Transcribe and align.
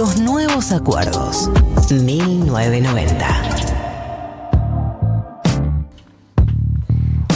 Los 0.00 0.18
nuevos 0.18 0.72
acuerdos. 0.72 1.50
1990. 1.90 3.26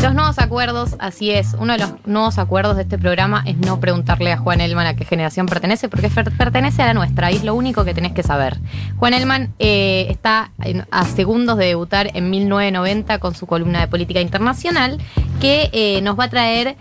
Los 0.02 0.14
nuevos 0.14 0.38
acuerdos, 0.38 0.96
así 0.98 1.30
es. 1.30 1.54
Uno 1.60 1.74
de 1.74 1.80
los 1.80 1.92
nuevos 2.06 2.38
acuerdos 2.38 2.76
de 2.76 2.84
este 2.84 2.96
programa 2.96 3.42
es 3.44 3.58
no 3.58 3.80
preguntarle 3.80 4.32
a 4.32 4.38
Juan 4.38 4.62
Elman 4.62 4.86
a 4.86 4.96
qué 4.96 5.04
generación 5.04 5.44
pertenece, 5.44 5.90
porque 5.90 6.08
pertenece 6.08 6.80
a 6.80 6.86
la 6.86 6.94
nuestra 6.94 7.30
y 7.30 7.36
es 7.36 7.44
lo 7.44 7.54
único 7.54 7.84
que 7.84 7.92
tenés 7.92 8.12
que 8.12 8.22
saber. 8.22 8.56
Juan 8.96 9.12
Elman 9.12 9.52
eh, 9.58 10.06
está 10.08 10.50
a 10.90 11.04
segundos 11.04 11.58
de 11.58 11.66
debutar 11.66 12.12
en 12.14 12.30
1990 12.30 13.18
con 13.18 13.34
su 13.34 13.46
columna 13.46 13.80
de 13.80 13.88
política 13.88 14.22
internacional, 14.22 15.02
que 15.38 15.68
eh, 15.74 16.00
nos 16.00 16.18
va 16.18 16.24
a 16.24 16.30
traer 16.30 16.78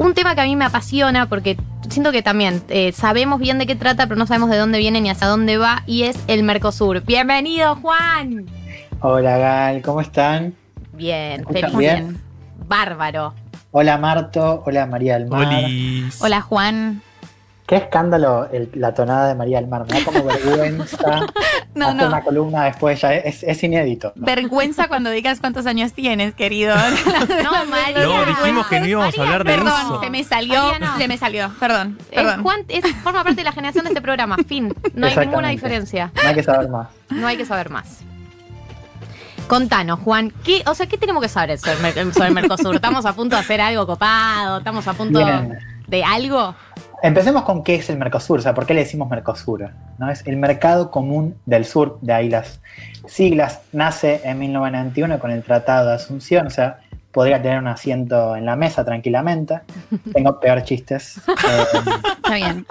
un 0.00 0.14
tema 0.14 0.34
que 0.34 0.40
a 0.40 0.44
mí 0.44 0.56
me 0.56 0.64
apasiona 0.64 1.28
porque 1.28 1.58
siento 1.90 2.10
que 2.10 2.22
también 2.22 2.62
eh, 2.68 2.90
sabemos 2.92 3.38
bien 3.38 3.58
de 3.58 3.66
qué 3.66 3.76
trata, 3.76 4.06
pero 4.06 4.18
no 4.18 4.26
sabemos 4.26 4.48
de 4.48 4.56
dónde 4.56 4.78
viene 4.78 5.00
ni 5.02 5.10
hacia 5.10 5.26
dónde 5.26 5.58
va, 5.58 5.82
y 5.86 6.04
es 6.04 6.18
el 6.26 6.42
Mercosur. 6.42 7.02
Bienvenido, 7.02 7.76
Juan. 7.76 8.46
Hola, 9.00 9.36
Gal, 9.36 9.82
¿cómo 9.82 10.00
están? 10.00 10.54
Bien, 10.94 11.44
feliz. 11.46 11.76
Bien. 11.76 12.18
Bárbaro. 12.66 13.34
Hola, 13.72 13.98
Marto. 13.98 14.62
Hola, 14.64 14.86
María 14.86 15.18
del 15.18 15.28
Mar. 15.28 15.66
Hola, 16.20 16.40
Juan. 16.40 17.02
Qué 17.70 17.76
escándalo 17.76 18.48
la 18.74 18.92
tonada 18.94 19.28
de 19.28 19.36
María 19.36 19.60
del 19.60 19.68
Mar. 19.68 19.86
Me 19.88 20.00
da 20.00 20.04
como 20.04 20.24
vergüenza. 20.24 21.20
no, 21.72 21.94
no. 21.94 22.08
una 22.08 22.20
columna 22.20 22.64
después 22.64 23.00
ya 23.00 23.14
es, 23.14 23.62
inédito. 23.62 24.12
Vergüenza 24.16 24.88
cuando 24.88 25.08
digas 25.10 25.38
cuántos 25.38 25.66
años 25.66 25.92
tienes, 25.92 26.34
querido. 26.34 26.74
no, 27.44 27.64
María. 27.66 28.04
No, 28.04 28.26
dijimos 28.26 28.66
que 28.66 28.80
no 28.80 28.86
íbamos 28.86 29.16
a 29.16 29.22
hablar 29.22 29.44
de 29.44 29.52
perdón, 29.52 29.68
eso. 29.68 29.82
Perdón, 29.84 30.02
se 30.02 30.10
me 30.10 30.24
salió. 30.24 30.62
Se 30.98 31.06
me 31.06 31.16
salió. 31.16 31.48
Perdón. 31.60 31.96
perdón. 32.12 32.42
Juan 32.42 32.64
es, 32.66 32.84
forma 33.04 33.22
parte 33.22 33.36
de 33.36 33.44
la 33.44 33.52
generación 33.52 33.84
de 33.84 33.90
este 33.90 34.02
programa. 34.02 34.36
Fin. 34.48 34.74
No 34.94 35.06
hay 35.06 35.16
ninguna 35.18 35.50
diferencia. 35.50 36.10
No 36.20 36.28
hay 36.28 36.34
que 36.34 36.42
saber 36.42 36.68
más. 36.68 36.88
No 37.10 37.28
hay 37.28 37.36
que 37.36 37.46
saber 37.46 37.70
más. 37.70 38.00
Contanos, 39.46 40.00
Juan, 40.00 40.32
¿qué, 40.42 40.64
o 40.66 40.74
sea, 40.74 40.86
¿qué 40.86 40.98
tenemos 40.98 41.22
que 41.22 41.28
saber 41.28 41.56
sobre, 41.56 41.90
el 42.00 42.34
Mercosur? 42.34 42.74
¿Estamos 42.74 43.06
a 43.06 43.12
punto 43.12 43.36
de 43.36 43.42
hacer 43.42 43.60
algo 43.60 43.86
copado? 43.86 44.58
¿Estamos 44.58 44.88
a 44.88 44.92
punto 44.92 45.20
de 45.86 46.04
algo? 46.04 46.56
Empecemos 47.02 47.44
con 47.44 47.64
qué 47.64 47.76
es 47.76 47.88
el 47.88 47.98
Mercosur, 47.98 48.40
o 48.40 48.42
sea, 48.42 48.54
¿por 48.54 48.66
qué 48.66 48.74
le 48.74 48.80
decimos 48.80 49.08
Mercosur? 49.08 49.70
¿No? 49.98 50.10
Es 50.10 50.26
el 50.26 50.36
Mercado 50.36 50.90
Común 50.90 51.36
del 51.46 51.64
Sur, 51.64 51.98
de 52.02 52.12
ahí 52.12 52.28
las 52.28 52.60
siglas. 53.06 53.62
Nace 53.72 54.20
en 54.24 54.38
1991 54.38 55.18
con 55.18 55.30
el 55.30 55.42
Tratado 55.42 55.88
de 55.88 55.94
Asunción, 55.94 56.46
o 56.46 56.50
sea, 56.50 56.80
podría 57.10 57.40
tener 57.40 57.58
un 57.58 57.68
asiento 57.68 58.36
en 58.36 58.44
la 58.44 58.54
mesa 58.54 58.84
tranquilamente. 58.84 59.60
Tengo 60.12 60.38
peor 60.38 60.62
chistes. 60.62 61.18
Está 61.26 62.34
bien. 62.34 62.66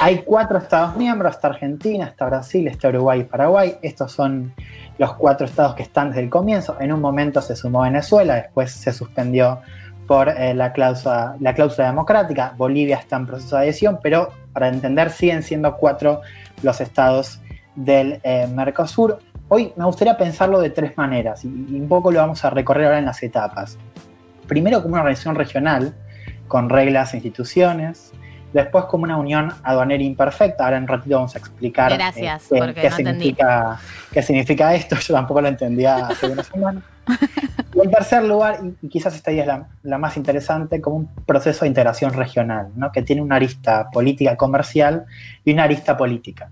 Hay 0.00 0.22
cuatro 0.22 0.58
Estados 0.58 0.96
miembros, 0.96 1.34
está 1.34 1.48
Argentina, 1.48 2.06
está 2.06 2.26
Brasil, 2.26 2.66
está 2.68 2.88
Uruguay 2.88 3.20
y 3.20 3.24
Paraguay. 3.24 3.76
Estos 3.82 4.12
son 4.12 4.52
los 4.98 5.14
cuatro 5.14 5.46
estados 5.46 5.74
que 5.74 5.82
están 5.82 6.08
desde 6.08 6.22
el 6.22 6.30
comienzo. 6.30 6.76
En 6.80 6.92
un 6.92 7.00
momento 7.00 7.40
se 7.40 7.54
sumó 7.54 7.82
Venezuela, 7.82 8.34
después 8.34 8.72
se 8.72 8.92
suspendió 8.92 9.60
por 10.08 10.30
eh, 10.30 10.54
la, 10.54 10.72
cláusula, 10.72 11.36
la 11.38 11.54
cláusula 11.54 11.88
democrática. 11.88 12.54
Bolivia 12.56 12.96
está 12.96 13.16
en 13.16 13.26
proceso 13.26 13.56
de 13.56 13.62
adhesión, 13.62 14.00
pero 14.02 14.32
para 14.54 14.68
entender 14.68 15.10
siguen 15.10 15.42
siendo 15.42 15.76
cuatro 15.76 16.22
los 16.62 16.80
estados 16.80 17.40
del 17.76 18.18
eh, 18.24 18.48
Mercosur. 18.52 19.18
Hoy 19.48 19.72
me 19.76 19.84
gustaría 19.84 20.16
pensarlo 20.16 20.60
de 20.60 20.70
tres 20.70 20.96
maneras 20.96 21.44
y, 21.44 21.48
un 21.48 21.86
poco 21.88 22.10
lo 22.10 22.20
vamos 22.20 22.42
a 22.42 22.50
recorrer 22.50 22.86
ahora 22.86 22.98
en 22.98 23.04
las 23.04 23.22
etapas. 23.22 23.76
Primero 24.46 24.80
como 24.82 24.94
una 24.94 25.02
organización 25.02 25.34
regional 25.34 25.94
con 26.48 26.70
reglas 26.70 27.12
e 27.12 27.18
instituciones, 27.18 28.12
después 28.52 28.84
como 28.86 29.04
una 29.04 29.16
unión 29.16 29.52
aduanera 29.62 30.02
imperfecta. 30.02 30.64
Ahora 30.64 30.76
en 30.76 30.84
un 30.84 30.88
ratito 30.88 31.16
vamos 31.16 31.34
a 31.34 31.38
explicar 31.38 31.92
Gracias, 31.92 32.50
eh, 32.52 32.74
qué, 32.74 32.90
significa, 32.90 33.78
qué 34.12 34.22
significa 34.22 34.74
esto. 34.74 34.96
Yo 35.00 35.14
tampoco 35.14 35.40
lo 35.40 35.48
entendía 35.48 36.06
hace 36.06 36.26
una 36.28 36.42
semana. 36.42 36.82
Y 37.74 37.80
en 37.80 37.90
tercer 37.92 38.24
lugar, 38.24 38.60
y 38.82 38.88
quizás 38.88 39.14
esta 39.14 39.30
idea 39.30 39.44
es 39.44 39.88
la, 39.88 39.98
más 39.98 40.16
interesante, 40.16 40.80
como 40.80 40.96
un 40.96 41.06
proceso 41.26 41.60
de 41.64 41.68
integración 41.68 42.12
regional, 42.12 42.70
¿no? 42.74 42.90
que 42.90 43.02
tiene 43.02 43.22
una 43.22 43.36
arista 43.36 43.88
política 43.90 44.36
comercial 44.36 45.04
y 45.44 45.52
una 45.52 45.64
arista 45.64 45.96
política. 45.96 46.50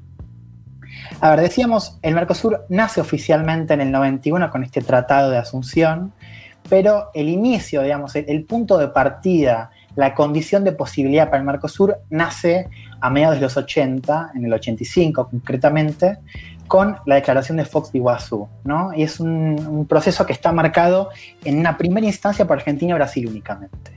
A 1.20 1.30
ver, 1.30 1.40
decíamos, 1.40 1.98
el 2.02 2.14
Mercosur 2.14 2.64
nace 2.68 3.00
oficialmente 3.00 3.74
en 3.74 3.80
el 3.80 3.90
91 3.90 4.50
con 4.50 4.62
este 4.62 4.82
tratado 4.82 5.30
de 5.30 5.38
Asunción, 5.38 6.12
pero 6.68 7.10
el 7.12 7.28
inicio, 7.28 7.82
digamos, 7.82 8.14
el 8.14 8.44
punto 8.44 8.78
de 8.78 8.88
partida 8.88 9.70
la 9.96 10.14
condición 10.14 10.62
de 10.62 10.72
posibilidad 10.72 11.26
para 11.26 11.38
el 11.38 11.44
Mercosur 11.44 11.98
nace 12.10 12.68
a 13.00 13.10
mediados 13.10 13.36
de 13.36 13.42
los 13.42 13.56
80, 13.56 14.32
en 14.34 14.44
el 14.44 14.52
85 14.52 15.28
concretamente, 15.30 16.18
con 16.68 16.96
la 17.06 17.16
declaración 17.16 17.56
de 17.56 17.64
Fox 17.64 17.92
de 17.92 17.98
Iguazú, 17.98 18.48
¿no? 18.64 18.92
Y 18.94 19.02
es 19.02 19.20
un, 19.20 19.86
proceso 19.88 20.26
que 20.26 20.32
está 20.32 20.52
marcado 20.52 21.10
en 21.44 21.58
una 21.58 21.78
primera 21.78 22.06
instancia 22.06 22.46
por 22.46 22.58
Argentina 22.58 22.92
y 22.92 22.94
Brasil 22.94 23.26
únicamente. 23.26 23.92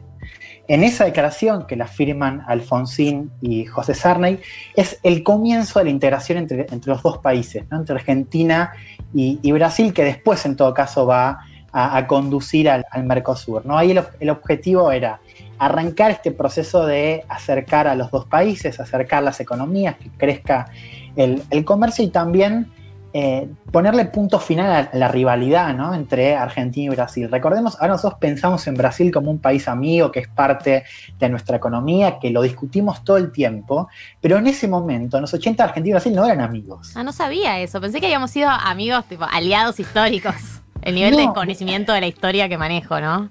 En 0.67 0.83
esa 0.83 1.05
declaración 1.05 1.65
que 1.65 1.75
la 1.75 1.87
firman 1.87 2.43
Alfonsín 2.47 3.31
y 3.41 3.65
José 3.65 3.95
Sarney, 3.95 4.39
es 4.75 4.99
el 5.01 5.23
comienzo 5.23 5.79
de 5.79 5.85
la 5.85 5.91
integración 5.91 6.37
entre, 6.37 6.67
los 6.85 7.01
dos 7.01 7.17
países, 7.17 7.63
entre 7.71 7.95
Argentina 7.95 8.71
y, 9.11 9.51
Brasil, 9.51 9.91
que 9.93 10.03
después 10.03 10.45
en 10.45 10.55
todo 10.55 10.71
caso 10.75 11.07
va 11.07 11.39
a, 11.71 12.05
conducir 12.05 12.69
al, 12.69 12.85
Mercosur. 13.03 13.65
¿no? 13.65 13.79
Ahí 13.79 13.97
el 14.19 14.29
objetivo 14.29 14.91
era 14.91 15.19
arrancar 15.59 16.11
este 16.11 16.31
proceso 16.31 16.85
de 16.85 17.25
acercar 17.27 17.87
a 17.87 17.95
los 17.95 18.09
dos 18.09 18.25
países, 18.25 18.79
acercar 18.79 19.21
las 19.21 19.39
economías, 19.41 19.97
que 19.97 20.09
crezca 20.09 20.71
el, 21.17 21.65
comercio 21.65 22.05
y 22.05 22.07
también 22.07 22.71
eh, 23.11 23.49
ponerle 23.71 24.05
punto 24.05 24.39
final 24.39 24.89
a 24.91 24.97
la 24.97 25.09
rivalidad 25.09 25.75
¿no? 25.75 25.93
entre 25.93 26.37
Argentina 26.37 26.93
y 26.93 26.95
Brasil. 26.95 27.27
Recordemos, 27.29 27.75
ahora 27.81 27.93
nosotros 27.93 28.19
pensamos 28.21 28.65
en 28.67 28.75
Brasil 28.75 29.11
como 29.11 29.31
un 29.31 29.39
país 29.39 29.67
amigo 29.67 30.11
que 30.11 30.21
es 30.21 30.27
parte 30.29 30.85
de 31.19 31.29
nuestra 31.29 31.57
economía, 31.57 32.19
que 32.19 32.29
lo 32.29 32.41
discutimos 32.41 33.03
todo 33.03 33.17
el 33.17 33.33
tiempo, 33.33 33.89
pero 34.21 34.37
en 34.37 34.47
ese 34.47 34.67
momento, 34.69 35.17
en 35.17 35.21
los 35.21 35.33
80, 35.33 35.61
Argentina 35.61 35.89
y 35.89 35.93
Brasil 35.93 36.15
no 36.15 36.25
eran 36.25 36.39
amigos. 36.39 36.93
Ah, 36.95 37.03
no 37.03 37.11
sabía 37.11 37.59
eso, 37.59 37.81
pensé 37.81 37.99
que 37.99 38.05
habíamos 38.05 38.31
sido 38.31 38.49
amigos, 38.49 39.03
tipo 39.05 39.25
aliados 39.25 39.77
históricos. 39.79 40.35
El 40.81 40.95
nivel 40.95 41.17
de 41.17 41.27
conocimiento 41.33 41.91
de 41.91 41.99
la 41.99 42.07
historia 42.07 42.47
que 42.47 42.57
manejo, 42.57 43.01
¿no? 43.01 43.29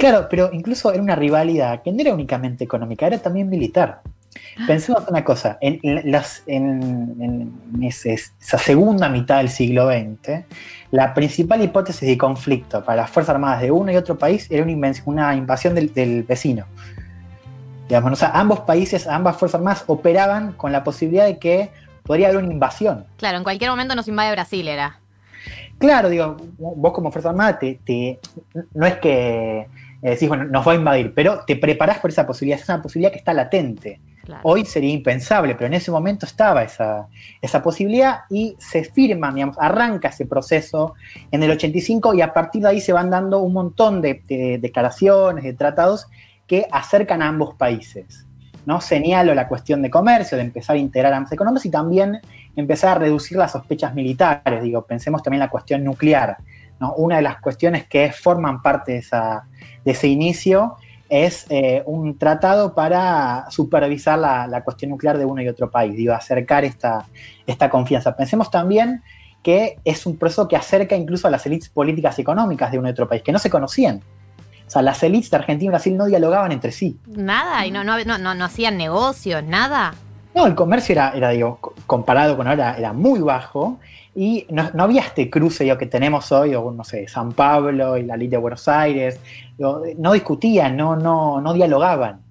Claro, 0.00 0.28
pero 0.30 0.48
incluso 0.50 0.90
era 0.90 1.02
una 1.02 1.14
rivalidad 1.14 1.82
que 1.82 1.92
no 1.92 2.00
era 2.00 2.14
únicamente 2.14 2.64
económica, 2.64 3.06
era 3.06 3.18
también 3.18 3.50
militar. 3.50 4.00
Ah. 4.58 4.64
Pensemos 4.66 5.06
una 5.06 5.22
cosa, 5.22 5.58
en, 5.60 7.52
esa 7.82 8.58
segunda 8.58 9.10
mitad 9.10 9.36
del 9.36 9.50
siglo 9.50 9.90
XX, 9.90 10.46
la 10.90 11.12
principal 11.12 11.62
hipótesis 11.62 12.08
de 12.08 12.16
conflicto 12.16 12.82
para 12.82 13.02
las 13.02 13.10
Fuerzas 13.10 13.34
Armadas 13.34 13.60
de 13.60 13.70
uno 13.70 13.92
y 13.92 13.96
otro 13.96 14.16
país 14.16 14.46
era 14.50 14.62
una, 15.04 15.34
invasión 15.34 15.74
del, 15.74 16.24
vecino. 16.26 16.64
Digamos, 17.86 18.12
o 18.12 18.16
sea, 18.16 18.30
ambos 18.30 18.60
países, 18.60 19.06
ambas 19.06 19.36
Fuerzas 19.36 19.58
Armadas 19.58 19.84
operaban 19.86 20.54
con 20.54 20.72
la 20.72 20.82
posibilidad 20.82 21.26
de 21.26 21.38
que 21.38 21.68
podría 22.04 22.28
haber 22.28 22.42
una 22.42 22.54
invasión. 22.54 23.04
Claro, 23.18 23.36
en 23.36 23.44
cualquier 23.44 23.68
momento 23.68 23.94
nos 23.94 24.08
invade 24.08 24.32
Brasil, 24.32 24.66
era. 24.66 24.98
Claro, 25.76 26.08
digo, 26.08 26.38
vos 26.58 26.92
como 26.94 27.12
Fuerza 27.12 27.30
Armada 27.30 27.58
te, 27.58 28.18
no 28.72 28.86
es 28.86 28.94
que 28.96 29.66
eh, 30.02 30.10
decís, 30.10 30.28
bueno, 30.28 30.44
nos 30.44 30.66
va 30.66 30.72
a 30.72 30.76
invadir, 30.76 31.12
pero 31.14 31.44
te 31.46 31.56
preparás 31.56 31.98
por 31.98 32.10
esa 32.10 32.26
posibilidad, 32.26 32.60
es 32.60 32.68
una 32.68 32.82
posibilidad 32.82 33.12
que 33.12 33.18
está 33.18 33.34
latente. 33.34 34.00
Hoy 34.44 34.64
sería 34.64 34.92
impensable, 34.92 35.56
pero 35.56 35.66
en 35.66 35.74
ese 35.74 35.90
momento 35.90 36.24
estaba 36.24 36.62
esa, 36.62 37.08
esa 37.42 37.62
posibilidad 37.62 38.20
y 38.30 38.54
se 38.60 38.84
firma, 38.84 39.32
digamos, 39.32 39.56
arranca 39.58 40.08
ese 40.08 40.24
proceso 40.24 40.94
en 41.32 41.42
el 41.42 41.50
85 41.50 42.14
y 42.14 42.22
a 42.22 42.32
partir 42.32 42.62
de 42.62 42.68
ahí 42.68 42.80
se 42.80 42.92
van 42.92 43.10
dando 43.10 43.40
un 43.40 43.52
montón 43.52 44.00
de, 44.00 44.22
de 44.28 44.58
declaraciones, 44.58 45.42
de 45.42 45.54
tratados 45.54 46.06
que 46.46 46.66
acercan 46.70 47.22
a 47.22 47.28
ambos 47.28 47.54
países. 47.56 48.24
¿no? 48.66 48.80
Señalo 48.80 49.34
la 49.34 49.48
cuestión 49.48 49.82
de 49.82 49.90
comercio, 49.90 50.36
de 50.36 50.44
empezar 50.44 50.76
a 50.76 50.78
integrar 50.78 51.12
ambas 51.12 51.32
economías 51.32 51.66
y 51.66 51.70
también 51.70 52.20
empezar 52.56 52.96
a 52.96 53.00
reducir 53.00 53.36
las 53.36 53.52
sospechas 53.52 53.94
militares. 53.94 54.62
Digo, 54.62 54.82
pensemos 54.82 55.22
también 55.22 55.42
en 55.42 55.46
la 55.46 55.50
cuestión 55.50 55.82
nuclear. 55.84 56.36
¿No? 56.80 56.94
Una 56.94 57.16
de 57.16 57.22
las 57.22 57.40
cuestiones 57.40 57.86
que 57.86 58.10
forman 58.12 58.62
parte 58.62 58.92
de, 58.92 58.98
esa, 58.98 59.44
de 59.84 59.92
ese 59.92 60.08
inicio 60.08 60.76
es 61.10 61.44
eh, 61.50 61.82
un 61.86 62.16
tratado 62.16 62.72
para 62.72 63.50
supervisar 63.50 64.18
la, 64.18 64.62
cuestión 64.64 64.92
nuclear 64.92 65.18
de 65.18 65.24
uno 65.24 65.42
y 65.42 65.48
otro 65.48 65.70
país, 65.70 65.94
digo, 65.96 66.14
acercar 66.14 66.64
esta, 66.64 67.04
esta 67.46 67.68
confianza. 67.68 68.16
Pensemos 68.16 68.50
también 68.50 69.02
que 69.42 69.78
es 69.84 70.06
un 70.06 70.16
proceso 70.16 70.46
que 70.46 70.56
acerca 70.56 70.94
incluso 70.94 71.26
a 71.26 71.30
las 71.30 71.44
élites 71.46 71.68
políticas 71.68 72.18
y 72.18 72.22
económicas 72.22 72.70
de 72.70 72.78
uno 72.78 72.88
y 72.88 72.92
otro 72.92 73.08
país, 73.08 73.22
que 73.22 73.32
no 73.32 73.38
se 73.38 73.50
conocían. 73.50 74.02
O 74.66 74.70
sea, 74.70 74.82
las 74.82 75.02
élites 75.02 75.30
de 75.30 75.36
Argentina 75.36 75.66
y 75.66 75.70
Brasil 75.70 75.96
no 75.96 76.06
dialogaban 76.06 76.52
entre 76.52 76.70
sí. 76.70 76.96
Nada, 77.06 77.66
y 77.66 77.72
no, 77.72 77.82
no, 77.82 77.96
no, 78.04 78.34
no 78.34 78.44
hacían 78.44 78.76
negocios, 78.76 79.42
nada. 79.42 79.94
No, 80.40 80.46
el 80.46 80.54
comercio 80.54 80.94
era, 80.94 81.12
era 81.14 81.28
digo, 81.28 81.58
comparado 81.86 82.34
con 82.34 82.48
ahora, 82.48 82.74
era 82.78 82.94
muy 82.94 83.20
bajo 83.20 83.78
y 84.14 84.46
no, 84.48 84.70
había 84.78 85.02
este 85.02 85.28
cruce 85.28 85.64
digo, 85.64 85.76
que 85.76 85.84
tenemos 85.84 86.32
hoy, 86.32 86.54
o 86.54 86.70
no 86.70 86.82
sé, 86.82 87.06
San 87.08 87.32
Pablo 87.32 87.98
y 87.98 88.04
la 88.04 88.16
ley 88.16 88.26
de 88.28 88.38
Buenos 88.38 88.66
Aires, 88.66 89.20
no 89.58 90.12
discutían, 90.14 90.78
no, 90.78 90.96
no, 90.96 91.42
no 91.42 91.52
dialogaban. 91.52 92.22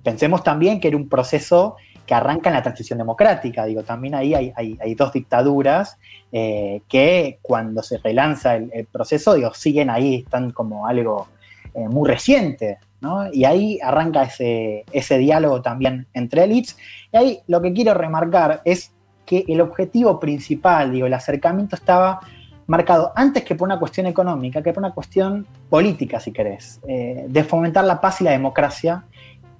Pensemos 0.00 0.44
también 0.44 0.78
que 0.78 0.86
era 0.86 0.96
un 0.96 1.08
proceso 1.08 1.74
que 2.06 2.14
arranca 2.14 2.50
en 2.50 2.54
la 2.54 2.62
transición 2.62 3.00
democrática. 3.00 3.64
Digo, 3.64 3.82
también 3.82 4.14
ahí 4.14 4.32
hay, 4.32 4.94
dos 4.94 5.12
dictaduras 5.12 5.98
eh, 6.30 6.82
que 6.86 7.40
cuando 7.42 7.82
se 7.82 7.98
relanza 7.98 8.54
el, 8.54 8.86
proceso, 8.92 9.34
digo, 9.34 9.52
siguen 9.54 9.90
ahí, 9.90 10.22
están 10.24 10.52
como 10.52 10.86
algo 10.86 11.26
eh, 11.74 11.88
muy 11.88 12.08
reciente. 12.08 12.78
¿No? 13.00 13.32
Y 13.32 13.44
ahí 13.44 13.78
arranca 13.82 14.24
ese, 14.24 14.84
ese 14.92 15.18
diálogo 15.18 15.62
también 15.62 16.06
entre 16.14 16.44
élites. 16.44 16.76
Y 17.12 17.16
ahí 17.16 17.38
lo 17.46 17.60
que 17.62 17.72
quiero 17.72 17.94
remarcar 17.94 18.62
es 18.64 18.92
que 19.24 19.44
el 19.48 19.60
objetivo 19.60 20.20
principal, 20.20 20.92
digo, 20.92 21.06
el 21.06 21.14
acercamiento 21.14 21.76
estaba 21.76 22.20
marcado 22.66 23.12
antes 23.14 23.44
que 23.44 23.54
por 23.54 23.66
una 23.66 23.78
cuestión 23.78 24.06
económica, 24.06 24.62
que 24.62 24.72
por 24.72 24.82
una 24.82 24.94
cuestión 24.94 25.46
política, 25.68 26.20
si 26.20 26.32
querés, 26.32 26.80
eh, 26.88 27.26
de 27.28 27.44
fomentar 27.44 27.84
la 27.84 28.00
paz 28.00 28.20
y 28.20 28.24
la 28.24 28.32
democracia 28.32 29.04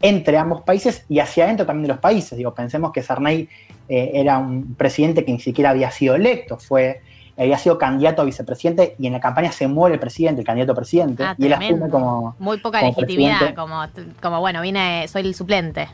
entre 0.00 0.36
ambos 0.36 0.62
países 0.62 1.04
y 1.08 1.20
hacia 1.20 1.44
adentro 1.44 1.66
también 1.66 1.84
de 1.84 1.88
los 1.88 1.98
países. 1.98 2.36
Digo, 2.36 2.54
pensemos 2.54 2.92
que 2.92 3.02
Sarney 3.02 3.48
eh, 3.88 4.10
era 4.14 4.38
un 4.38 4.74
presidente 4.74 5.24
que 5.24 5.32
ni 5.32 5.40
siquiera 5.40 5.70
había 5.70 5.90
sido 5.90 6.14
electo, 6.14 6.58
fue, 6.58 7.00
había 7.36 7.58
sido 7.58 7.78
candidato 7.78 8.22
a 8.22 8.24
vicepresidente 8.24 8.94
y 8.98 9.06
en 9.06 9.12
la 9.12 9.20
campaña 9.20 9.52
se 9.52 9.68
muere 9.68 9.94
el 9.94 10.00
presidente, 10.00 10.40
el 10.40 10.46
candidato 10.46 10.72
a 10.72 10.74
presidente, 10.76 11.22
ah, 11.24 11.34
y 11.38 11.46
él 11.46 11.52
asume 11.52 11.88
como. 11.88 12.34
Muy 12.38 12.58
poca 12.58 12.82
legitimidad, 12.82 13.54
como, 13.54 13.82
como, 14.20 14.40
bueno, 14.40 14.62
vine, 14.62 15.06
soy 15.08 15.22
el 15.22 15.34
suplente. 15.34 15.88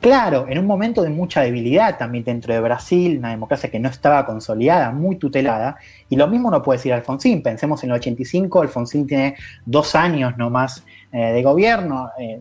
Claro, 0.00 0.46
en 0.48 0.58
un 0.58 0.66
momento 0.66 1.02
de 1.02 1.10
mucha 1.10 1.40
debilidad 1.40 1.98
también 1.98 2.24
dentro 2.24 2.54
de 2.54 2.60
Brasil, 2.60 3.18
una 3.18 3.30
democracia 3.30 3.70
que 3.70 3.80
no 3.80 3.88
estaba 3.88 4.24
consolidada, 4.24 4.92
muy 4.92 5.16
tutelada, 5.16 5.76
y 6.08 6.16
lo 6.16 6.28
mismo 6.28 6.50
no 6.50 6.62
puede 6.62 6.78
decir 6.78 6.92
Alfonsín. 6.92 7.42
Pensemos 7.42 7.82
en 7.82 7.90
el 7.90 7.96
85, 7.96 8.62
Alfonsín 8.62 9.06
tiene 9.06 9.36
dos 9.64 9.94
años 9.94 10.36
nomás 10.36 10.84
eh, 11.12 11.32
de 11.32 11.42
gobierno. 11.42 12.10
Eh, 12.18 12.40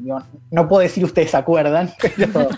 no 0.52 0.68
puedo 0.68 0.82
decir 0.82 1.04
ustedes 1.04 1.32
se 1.32 1.38
acuerdan, 1.38 1.92
pero... 2.16 2.50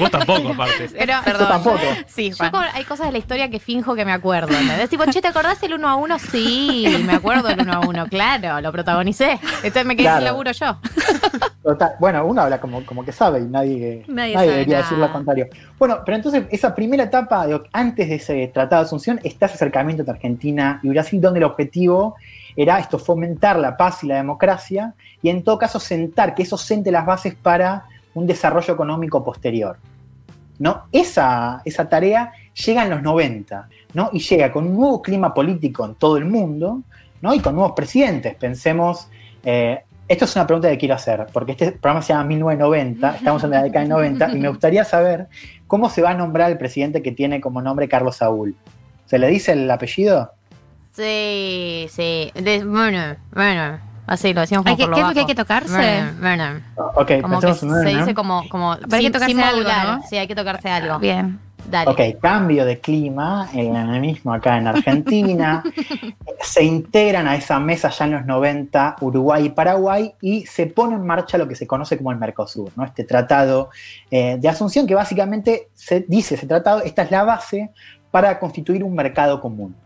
Vos 0.00 0.10
tampoco, 0.10 0.48
aparte. 0.54 0.88
Pero, 0.98 1.14
perdón. 1.24 1.48
tampoco. 1.48 1.78
Sí, 2.06 2.32
Yo 2.32 2.50
hay 2.72 2.84
cosas 2.84 3.06
de 3.06 3.12
la 3.12 3.18
historia 3.18 3.50
que 3.50 3.60
finjo 3.60 3.94
que 3.94 4.04
me 4.04 4.12
acuerdo. 4.12 4.52
¿entendés? 4.52 4.88
Tipo, 4.88 5.04
che, 5.06 5.20
¿te 5.20 5.28
acordás 5.28 5.62
el 5.62 5.74
uno 5.74 5.88
a 5.88 5.94
uno? 5.94 6.18
Sí, 6.18 6.86
me 7.04 7.14
acuerdo 7.14 7.48
del 7.48 7.60
uno 7.60 7.74
a 7.74 7.80
uno, 7.80 8.06
claro, 8.06 8.60
lo 8.60 8.72
protagonicé. 8.72 9.38
Entonces 9.62 9.84
me 9.84 9.96
quedé 9.96 10.12
sin 10.14 10.24
laburo 10.24 10.52
yo. 10.52 10.78
Bueno, 11.98 12.24
uno 12.24 12.40
habla 12.42 12.60
como, 12.60 12.84
como 12.86 13.04
que 13.04 13.12
sabe 13.12 13.40
y 13.40 13.44
nadie, 13.44 14.04
nadie, 14.08 14.36
debería 14.36 14.78
decir 14.78 14.98
lo 14.98 15.12
contrario. 15.12 15.48
Bueno, 15.78 16.00
pero 16.04 16.16
entonces 16.16 16.44
esa 16.50 16.74
primera 16.74 17.04
etapa, 17.04 17.46
antes 17.72 18.08
de 18.08 18.14
ese 18.14 18.48
tratado 18.48 18.82
de 18.82 18.86
Asunción, 18.86 19.20
está 19.22 19.46
ese 19.46 19.56
acercamiento 19.56 20.02
entre 20.02 20.14
Argentina 20.14 20.80
y 20.82 20.88
Brasil, 20.88 21.20
donde 21.20 21.38
el 21.38 21.44
objetivo 21.44 22.16
era 22.56 22.78
esto, 22.78 22.98
fomentar 22.98 23.58
la 23.58 23.76
paz 23.76 24.02
y 24.04 24.06
la 24.06 24.16
democracia 24.16 24.94
y 25.22 25.28
en 25.28 25.42
todo 25.42 25.58
caso 25.58 25.78
sentar, 25.78 26.34
que 26.34 26.42
eso 26.42 26.56
sente 26.56 26.90
las 26.90 27.06
bases 27.06 27.34
para 27.34 27.84
un 28.14 28.26
desarrollo 28.26 28.74
económico 28.74 29.22
posterior. 29.24 29.76
¿No? 30.60 30.84
Esa, 30.92 31.62
esa 31.64 31.88
tarea 31.88 32.32
llega 32.66 32.84
en 32.84 32.90
los 32.90 33.02
90 33.02 33.68
¿no? 33.94 34.10
y 34.12 34.20
llega 34.20 34.52
con 34.52 34.66
un 34.66 34.76
nuevo 34.76 35.02
clima 35.02 35.32
político 35.34 35.86
en 35.86 35.94
todo 35.94 36.18
el 36.18 36.26
mundo 36.26 36.82
¿no? 37.22 37.34
y 37.34 37.40
con 37.40 37.54
nuevos 37.54 37.72
presidentes. 37.72 38.36
Pensemos, 38.36 39.08
eh, 39.42 39.80
esto 40.06 40.26
es 40.26 40.36
una 40.36 40.46
pregunta 40.46 40.68
que 40.68 40.76
quiero 40.76 40.94
hacer, 40.94 41.26
porque 41.32 41.52
este 41.52 41.72
programa 41.72 42.02
se 42.02 42.12
llama 42.12 42.24
1990, 42.24 43.16
estamos 43.16 43.42
en 43.42 43.50
la 43.50 43.62
década 43.62 43.84
de 43.84 43.88
90 43.88 44.32
y 44.32 44.38
me 44.38 44.48
gustaría 44.48 44.84
saber 44.84 45.28
cómo 45.66 45.88
se 45.88 46.02
va 46.02 46.10
a 46.10 46.14
nombrar 46.14 46.50
el 46.50 46.58
presidente 46.58 47.02
que 47.02 47.12
tiene 47.12 47.40
como 47.40 47.62
nombre 47.62 47.88
Carlos 47.88 48.16
Saúl. 48.16 48.54
¿Se 49.06 49.18
le 49.18 49.28
dice 49.28 49.52
el 49.52 49.70
apellido? 49.70 50.30
Sí, 50.92 51.86
sí. 51.90 52.30
bueno, 52.66 53.16
bueno. 53.32 53.89
Así 54.10 54.34
lo 54.34 54.40
decíamos 54.40 54.64
como 54.64 54.76
¿Qué, 54.76 54.86
¿Qué 54.92 55.00
es 55.00 55.06
lo 55.06 55.12
que 55.14 55.20
hay 55.20 55.26
que 55.26 55.36
tocarse? 55.36 56.02
Werner, 56.20 56.62
Ok, 56.96 57.22
como 57.22 57.38
que 57.40 57.54
se 57.54 57.66
dice 57.66 58.12
como, 58.12 58.48
como 58.48 58.76
Pero 58.76 58.96
hay 58.96 59.04
que 59.04 59.10
tocarse 59.12 59.40
algo, 59.40 59.62
¿no? 59.62 60.02
Sí, 60.08 60.16
hay 60.16 60.26
que 60.26 60.34
tocarse 60.34 60.68
algo. 60.68 60.98
Bien. 60.98 61.38
Dale. 61.70 61.90
Ok, 61.92 62.20
cambio 62.20 62.64
de 62.64 62.80
clima, 62.80 63.48
el 63.54 64.00
mismo 64.00 64.34
acá 64.34 64.58
en 64.58 64.66
Argentina. 64.66 65.62
se 66.40 66.64
integran 66.64 67.28
a 67.28 67.36
esa 67.36 67.60
mesa 67.60 67.90
ya 67.90 68.06
en 68.06 68.10
los 68.10 68.26
90 68.26 68.96
Uruguay 69.00 69.44
y 69.44 69.50
Paraguay 69.50 70.12
y 70.20 70.44
se 70.46 70.66
pone 70.66 70.96
en 70.96 71.06
marcha 71.06 71.38
lo 71.38 71.46
que 71.46 71.54
se 71.54 71.68
conoce 71.68 71.96
como 71.96 72.10
el 72.10 72.18
Mercosur, 72.18 72.72
¿no? 72.74 72.84
este 72.84 73.04
tratado 73.04 73.70
eh, 74.10 74.38
de 74.40 74.48
Asunción 74.48 74.88
que 74.88 74.96
básicamente 74.96 75.68
se 75.74 76.00
dice, 76.00 76.34
ese 76.34 76.48
tratado, 76.48 76.82
esta 76.82 77.02
es 77.02 77.12
la 77.12 77.22
base 77.22 77.70
para 78.10 78.40
constituir 78.40 78.82
un 78.82 78.96
mercado 78.96 79.40
común. 79.40 79.76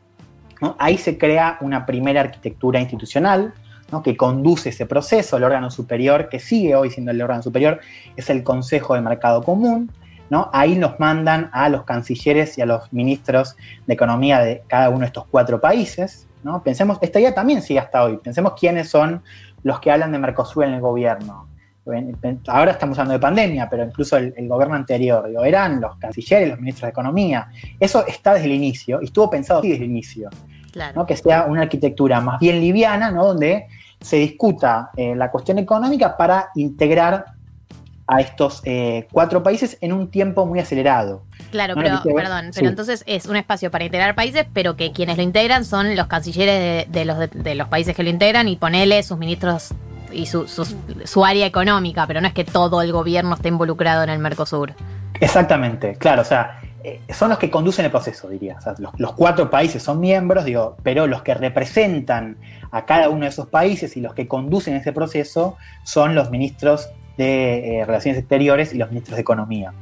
Ahí 0.78 0.96
se 0.96 1.18
crea 1.18 1.58
una 1.60 1.84
primera 1.84 2.22
arquitectura 2.22 2.80
institucional 2.80 3.52
que 4.02 4.16
conduce 4.16 4.70
ese 4.70 4.86
proceso, 4.86 5.36
el 5.36 5.44
órgano 5.44 5.70
superior, 5.70 6.28
que 6.28 6.40
sigue 6.40 6.74
hoy 6.74 6.90
siendo 6.90 7.12
el 7.12 7.22
órgano 7.22 7.42
superior, 7.42 7.80
es 8.16 8.28
el 8.30 8.42
Consejo 8.42 8.94
de 8.94 9.00
Mercado 9.00 9.42
Común. 9.42 9.90
¿no? 10.30 10.50
Ahí 10.52 10.76
nos 10.76 10.98
mandan 10.98 11.50
a 11.52 11.68
los 11.68 11.84
cancilleres 11.84 12.58
y 12.58 12.62
a 12.62 12.66
los 12.66 12.92
ministros 12.92 13.56
de 13.86 13.94
Economía 13.94 14.40
de 14.40 14.62
cada 14.66 14.88
uno 14.88 15.00
de 15.00 15.06
estos 15.06 15.26
cuatro 15.30 15.60
países. 15.60 16.26
¿no? 16.42 16.62
Pensemos, 16.62 16.98
esta 17.02 17.20
idea 17.20 17.34
también 17.34 17.62
sigue 17.62 17.78
hasta 17.78 18.02
hoy. 18.02 18.16
Pensemos 18.16 18.54
quiénes 18.58 18.88
son 18.88 19.22
los 19.62 19.80
que 19.80 19.90
hablan 19.90 20.12
de 20.12 20.18
Mercosur 20.18 20.64
en 20.64 20.74
el 20.74 20.80
gobierno. 20.80 21.48
Ahora 22.46 22.72
estamos 22.72 22.98
hablando 22.98 23.12
de 23.12 23.18
pandemia, 23.18 23.68
pero 23.68 23.84
incluso 23.84 24.16
el, 24.16 24.48
gobierno 24.48 24.74
anterior, 24.74 25.28
digo, 25.28 25.44
eran 25.44 25.82
los 25.82 25.96
cancilleres, 25.96 26.48
los 26.48 26.58
ministros 26.58 26.86
de 26.86 26.90
Economía. 26.90 27.48
Eso 27.78 28.06
está 28.06 28.32
desde 28.32 28.46
el 28.46 28.52
inicio 28.52 29.00
y 29.02 29.06
estuvo 29.06 29.28
pensado 29.28 29.60
desde 29.60 29.76
el 29.76 29.84
inicio. 29.84 30.30
Que 31.06 31.16
sea 31.16 31.44
una 31.44 31.62
arquitectura 31.62 32.20
más 32.20 32.40
bien 32.40 32.60
liviana, 32.60 33.10
¿no? 33.10 33.26
Donde 33.26 33.66
se 34.00 34.16
discuta 34.16 34.90
eh, 34.96 35.14
la 35.14 35.30
cuestión 35.30 35.58
económica 35.58 36.16
para 36.16 36.50
integrar 36.54 37.24
a 38.06 38.20
estos 38.20 38.60
eh, 38.64 39.06
cuatro 39.12 39.42
países 39.42 39.78
en 39.80 39.92
un 39.92 40.10
tiempo 40.10 40.44
muy 40.44 40.60
acelerado. 40.60 41.22
Claro, 41.50 41.74
pero, 41.74 42.02
perdón, 42.02 42.50
pero 42.54 42.68
entonces 42.68 43.02
es 43.06 43.26
un 43.26 43.36
espacio 43.36 43.70
para 43.70 43.84
integrar 43.84 44.14
países, 44.14 44.46
pero 44.52 44.76
que 44.76 44.92
quienes 44.92 45.16
lo 45.16 45.22
integran 45.22 45.64
son 45.64 45.96
los 45.96 46.06
cancilleres 46.06 46.90
de, 46.90 47.04
los, 47.04 47.30
de, 47.30 47.54
los 47.54 47.68
países 47.68 47.96
que 47.96 48.02
lo 48.02 48.10
integran 48.10 48.48
y 48.48 48.56
ponele 48.56 49.02
sus 49.02 49.16
ministros 49.16 49.72
y 50.12 50.26
su, 50.26 50.46
su, 50.46 51.24
área 51.24 51.46
económica, 51.46 52.06
pero 52.06 52.20
no 52.20 52.28
es 52.28 52.34
que 52.34 52.44
todo 52.44 52.82
el 52.82 52.92
gobierno 52.92 53.34
esté 53.34 53.48
involucrado 53.48 54.02
en 54.02 54.10
el 54.10 54.18
Mercosur. 54.18 54.74
Exactamente, 55.20 55.96
claro, 55.96 56.22
o 56.22 56.24
sea, 56.24 56.60
eh, 56.84 57.00
son 57.14 57.30
los 57.30 57.38
que 57.38 57.50
conducen 57.50 57.86
el 57.86 57.90
proceso, 57.90 58.28
diría. 58.28 58.58
los, 58.98 59.14
cuatro 59.14 59.48
países 59.48 59.82
son 59.82 60.00
miembros, 60.00 60.44
digo, 60.44 60.76
pero 60.82 61.06
los 61.06 61.22
que 61.22 61.32
representan 61.32 62.36
a 62.70 62.84
cada 62.84 63.08
uno 63.08 63.22
de 63.22 63.30
esos 63.30 63.48
países 63.48 63.96
y 63.96 64.02
los 64.02 64.12
que 64.12 64.28
conducen 64.28 64.76
ese 64.76 64.92
proceso 64.92 65.56
son 65.82 66.14
los 66.14 66.30
ministros 66.30 66.90
de 67.16 67.78
eh, 67.78 67.86
Relaciones 67.86 68.18
Exteriores 68.18 68.74
y 68.74 68.78
los 68.78 68.90
ministros 68.90 69.16
de 69.16 69.22
Economía. 69.22 69.72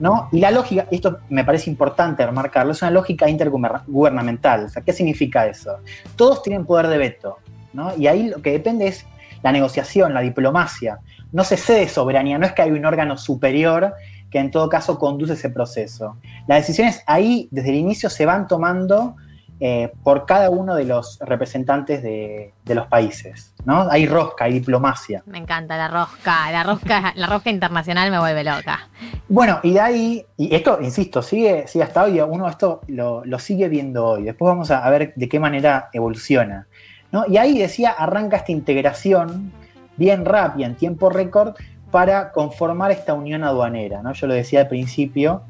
¿no? 0.00 0.28
Y 0.32 0.40
la 0.40 0.50
lógica, 0.50 0.88
esto 0.90 1.20
me 1.28 1.44
parece 1.44 1.70
importante 1.70 2.26
remarcarlo, 2.26 2.72
es 2.72 2.82
una 2.82 2.90
lógica 2.90 3.30
intergubernamental. 3.30 4.64
O 4.64 4.68
sea, 4.68 4.82
¿qué 4.82 4.92
significa 4.92 5.46
eso? 5.46 5.76
Todos 6.16 6.42
tienen 6.42 6.66
poder 6.66 6.88
de 6.88 6.98
veto, 6.98 7.38
¿no? 7.72 7.96
Y 7.96 8.08
ahí 8.08 8.30
lo 8.30 8.42
que 8.42 8.50
depende 8.50 8.88
es 8.88 9.06
la 9.44 9.52
negociación, 9.52 10.12
la 10.12 10.22
diplomacia. 10.22 10.98
No 11.30 11.44
se 11.44 11.56
cede 11.56 11.88
soberanía, 11.88 12.36
no 12.36 12.46
es 12.46 12.52
que 12.52 12.62
hay 12.62 12.72
un 12.72 12.84
órgano 12.84 13.16
superior 13.16 13.94
que 14.32 14.38
en 14.38 14.50
todo 14.50 14.68
caso 14.68 14.98
conduce 14.98 15.34
ese 15.34 15.50
proceso. 15.50 16.16
Las 16.48 16.60
decisiones 16.60 17.04
ahí, 17.06 17.48
desde 17.50 17.68
el 17.68 17.76
inicio, 17.76 18.08
se 18.08 18.24
van 18.24 18.48
tomando 18.48 19.14
eh, 19.60 19.92
por 20.02 20.26
cada 20.26 20.50
uno 20.50 20.74
de 20.74 20.84
los 20.84 21.20
representantes 21.20 22.02
de, 22.02 22.52
los 22.64 22.86
países. 22.86 23.54
¿no? 23.64 23.88
Hay 23.90 24.06
rosca, 24.06 24.46
hay 24.46 24.54
diplomacia. 24.54 25.22
Me 25.26 25.38
encanta 25.38 25.76
la 25.76 25.86
rosca, 25.86 26.50
la 26.50 26.64
rosca, 26.64 27.12
la 27.14 27.26
rosca 27.26 27.50
internacional 27.50 28.10
me 28.10 28.18
vuelve 28.18 28.42
loca. 28.42 28.88
Bueno, 29.28 29.60
y 29.62 29.74
de 29.74 29.80
ahí, 29.80 30.26
y 30.36 30.52
esto, 30.52 30.78
insisto, 30.80 31.22
sigue, 31.22 31.68
sigue 31.68 31.84
hasta 31.84 32.04
hoy, 32.04 32.18
uno 32.20 32.48
esto 32.48 32.80
lo, 32.88 33.22
sigue 33.38 33.68
viendo 33.68 34.06
hoy. 34.06 34.24
Después 34.24 34.48
vamos 34.48 34.70
a, 34.70 34.88
ver 34.88 35.12
de 35.14 35.28
qué 35.28 35.38
manera 35.38 35.90
evoluciona. 35.92 36.66
¿no? 37.12 37.24
Y 37.28 37.36
ahí 37.36 37.58
decía, 37.58 37.90
arranca 37.90 38.38
esta 38.38 38.50
integración 38.50 39.52
bien 39.96 40.24
rápida, 40.24 40.66
en 40.66 40.74
tiempo 40.74 41.10
récord, 41.10 41.54
para 41.92 42.32
conformar 42.32 42.90
esta 42.90 43.14
unión 43.14 43.44
aduanera. 43.44 44.02
¿no? 44.02 44.12
Yo 44.14 44.26
lo 44.26 44.34
decía 44.34 44.62
al 44.62 44.68
principio, 44.68 45.42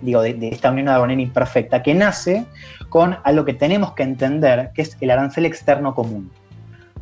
digo, 0.00 0.22
de, 0.22 0.48
esta 0.48 0.72
unión 0.72 0.88
aduanera 0.88 1.20
imperfecta, 1.20 1.82
que 1.82 1.94
nace 1.94 2.46
con 2.88 3.18
algo 3.22 3.44
que 3.44 3.52
tenemos 3.52 3.92
que 3.92 4.02
entender, 4.02 4.72
que 4.74 4.82
es 4.82 4.96
el 5.00 5.10
arancel 5.10 5.44
externo 5.44 5.94
común. 5.94 6.32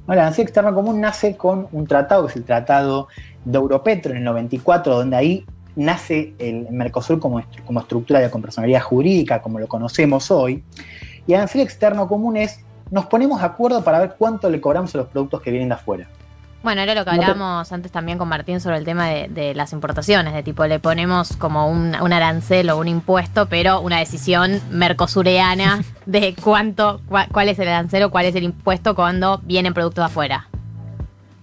El 0.08 0.18
arancel 0.18 0.42
externo 0.42 0.74
común 0.74 1.00
nace 1.00 1.36
con 1.36 1.68
un 1.70 1.86
tratado, 1.86 2.26
que 2.26 2.32
es 2.32 2.36
el 2.36 2.44
Tratado 2.44 3.06
de 3.44 3.56
Europetro 3.56 4.10
en 4.10 4.18
el 4.18 4.24
94, 4.24 4.96
donde 4.96 5.16
ahí 5.16 5.46
nace 5.76 6.34
el 6.38 6.68
Mercosur 6.70 7.20
como, 7.20 7.38
estructura 7.38 8.18
de 8.18 8.28
personalidad 8.28 8.82
jurídica, 8.82 9.40
como 9.40 9.60
lo 9.60 9.68
conocemos 9.68 10.30
hoy. 10.32 10.64
Y 11.28 11.32
el 11.32 11.36
arancel 11.36 11.60
externo 11.60 12.08
común 12.08 12.36
es, 12.36 12.60
nos 12.90 13.06
ponemos 13.06 13.40
de 13.40 13.46
acuerdo 13.46 13.84
para 13.84 14.00
ver 14.00 14.16
cuánto 14.18 14.50
le 14.50 14.60
cobramos 14.60 14.92
a 14.96 14.98
los 14.98 15.06
productos 15.06 15.40
que 15.40 15.52
vienen 15.52 15.68
de 15.68 15.76
afuera. 15.76 16.08
Bueno, 16.62 16.81
era 16.81 16.95
lo 16.95 17.04
que 17.04 17.11
hablábamos 17.11 17.73
antes 17.73 17.90
también 17.90 18.19
con 18.19 18.28
Martín 18.28 18.61
sobre 18.61 18.76
el 18.76 18.85
tema 18.85 19.09
de, 19.09 19.52
las 19.54 19.73
importaciones, 19.73 20.33
de 20.33 20.42
tipo 20.45 20.64
le 20.66 20.78
ponemos 20.78 21.37
como 21.37 21.69
un, 21.69 21.95
arancel 21.95 22.71
o 22.71 22.78
un 22.78 22.87
impuesto, 22.87 23.47
pero 23.47 23.81
una 23.81 23.99
decisión 23.99 24.61
mercosureana 24.71 25.83
de 26.07 26.37
cuánto, 26.40 27.00
cuál 27.33 27.49
es 27.49 27.59
el 27.59 27.69
arancel 27.69 28.04
o 28.04 28.11
cuál 28.11 28.26
es 28.26 28.37
el 28.37 28.45
impuesto 28.45 28.95
cuando 28.95 29.40
vienen 29.42 29.75
productos 29.75 30.02
de 30.02 30.07
afuera. 30.07 30.49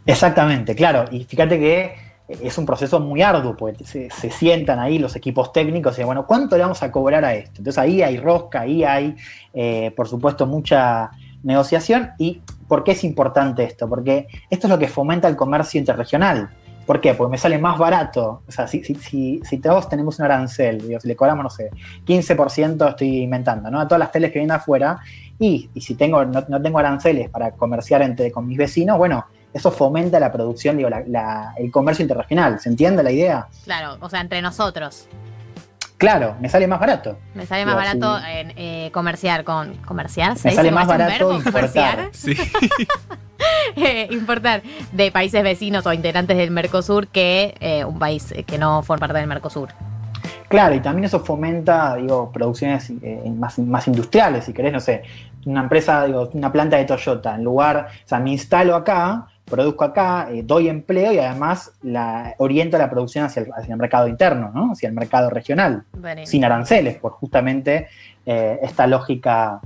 Exactamente, 0.05 0.73
claro. 0.73 1.05
Y 1.11 1.25
fíjate 1.25 1.59
que 1.59 1.95
es 2.29 2.57
un 2.57 2.65
proceso 2.65 2.99
muy 2.99 3.21
arduo, 3.21 3.57
porque 3.57 3.83
se, 3.85 4.09
se, 4.11 4.29
sientan 4.29 4.79
ahí 4.79 4.99
los 4.99 5.15
equipos 5.15 5.51
técnicos 5.51 5.93
y 5.93 5.95
dicen, 5.95 6.05
bueno, 6.05 6.25
¿cuánto 6.25 6.55
le 6.55 6.63
vamos 6.63 6.81
a 6.81 6.91
cobrar 6.91 7.25
a 7.25 7.33
esto? 7.33 7.55
Entonces 7.57 7.77
ahí 7.77 8.01
hay 8.01 8.17
rosca, 8.17 8.61
ahí 8.61 8.83
hay, 8.83 9.15
eh, 9.53 9.91
por 9.95 10.07
supuesto, 10.07 10.45
mucha 10.45 11.11
negociación. 11.43 12.11
¿Y 12.17 12.41
por 12.69 12.85
qué 12.85 12.91
es 12.91 13.03
importante 13.03 13.63
esto? 13.65 13.89
Porque 13.89 14.27
esto 14.49 14.67
es 14.67 14.71
lo 14.71 14.79
que 14.79 14.87
fomenta 14.87 15.27
el 15.27 15.35
comercio 15.35 15.79
interregional. 15.79 16.51
¿Por 16.85 17.01
qué? 17.01 17.13
Porque 17.13 17.31
me 17.31 17.37
sale 17.37 17.57
más 17.57 17.77
barato. 17.77 18.43
O 18.47 18.51
sea, 18.51 18.67
si, 18.67 18.83
si, 18.83 19.41
si, 19.43 19.57
todos 19.57 19.89
tenemos 19.89 20.17
un 20.19 20.25
arancel, 20.25 20.87
digo, 20.87 20.99
si 20.99 21.07
le 21.07 21.15
cobramos, 21.15 21.43
no 21.43 21.49
sé, 21.49 21.69
15%, 22.05 22.89
estoy 22.89 23.23
inventando, 23.23 23.69
¿no? 23.69 23.79
A 23.79 23.87
todas 23.87 23.99
las 23.99 24.11
teles 24.11 24.31
que 24.31 24.39
vienen 24.39 24.55
afuera, 24.55 24.99
y, 25.37 25.69
y 25.73 25.81
si 25.81 25.95
tengo, 25.95 26.23
no, 26.25 26.45
no, 26.47 26.61
tengo 26.61 26.79
aranceles 26.79 27.29
para 27.29 27.51
comerciar 27.51 28.01
entre, 28.01 28.31
con 28.31 28.47
mis 28.47 28.57
vecinos, 28.57 28.97
bueno, 28.97 29.25
eso 29.53 29.71
fomenta 29.71 30.19
la 30.19 30.31
producción, 30.31 30.77
digo, 30.77 30.89
el 30.89 31.71
comercio 31.71 32.03
interregional. 32.03 32.59
¿Se 32.59 32.69
entiende 32.69 33.03
la 33.03 33.11
idea? 33.11 33.47
Claro, 33.63 33.97
o 33.99 34.09
sea, 34.09 34.21
entre 34.21 34.41
nosotros. 34.41 35.07
Claro, 35.99 36.37
me 36.39 36.47
sale 36.47 36.65
más 36.65 36.79
barato. 36.79 37.19
Me 37.35 37.45
sale 37.45 37.65
más 37.65 37.75
Digo, 37.75 37.99
barato 37.99 38.19
sí. 38.19 38.31
en, 38.31 38.53
eh, 38.55 38.89
comerciar 38.93 39.43
con. 39.43 39.75
¿Comerciar? 39.85 40.37
Me 40.43 40.51
sale 40.51 40.71
más 40.71 40.87
barato 40.87 41.33
importar. 41.33 42.09
Sí. 42.13 42.35
eh, 43.75 44.07
importar 44.09 44.63
de 44.93 45.11
países 45.11 45.43
vecinos 45.43 45.85
o 45.85 45.91
integrantes 45.91 46.37
del 46.37 46.51
Mercosur 46.51 47.07
que 47.07 47.53
eh, 47.59 47.83
un 47.83 47.99
país 47.99 48.33
que 48.47 48.57
no 48.57 48.81
forma 48.81 49.07
parte 49.07 49.19
del 49.19 49.27
Mercosur. 49.27 49.69
Claro, 50.47 50.73
y 50.73 50.79
también 50.79 51.05
eso 51.05 51.19
fomenta, 51.19 51.95
digo, 51.95 52.31
producciones 52.31 52.89
eh, 52.89 53.31
más, 53.35 53.59
más 53.59 53.87
industriales, 53.87 54.45
si 54.45 54.53
querés, 54.53 54.73
no 54.73 54.79
sé, 54.79 55.03
una 55.45 55.61
empresa, 55.61 56.05
digo, 56.05 56.29
una 56.33 56.51
planta 56.51 56.77
de 56.77 56.85
Toyota, 56.85 57.35
en 57.35 57.43
lugar, 57.43 57.87
o 58.03 58.07
sea, 58.07 58.19
me 58.19 58.31
instalo 58.31 58.75
acá, 58.75 59.27
produzco 59.49 59.83
acá, 59.83 60.27
eh, 60.31 60.43
doy 60.43 60.69
empleo 60.69 61.11
y 61.11 61.17
además 61.17 61.73
la, 61.81 62.35
oriento 62.37 62.77
la 62.77 62.89
producción 62.89 63.25
hacia 63.25 63.43
el, 63.43 63.51
hacia 63.51 63.73
el 63.73 63.79
mercado 63.79 64.07
interno, 64.07 64.51
¿no? 64.53 64.71
hacia 64.71 64.87
el 64.87 64.95
mercado 64.95 65.29
regional, 65.29 65.83
sin 66.25 66.45
aranceles, 66.45 66.97
por 66.97 67.13
justamente 67.13 67.87
eh, 68.25 68.59
esta 68.61 68.87
lógica 68.87 69.59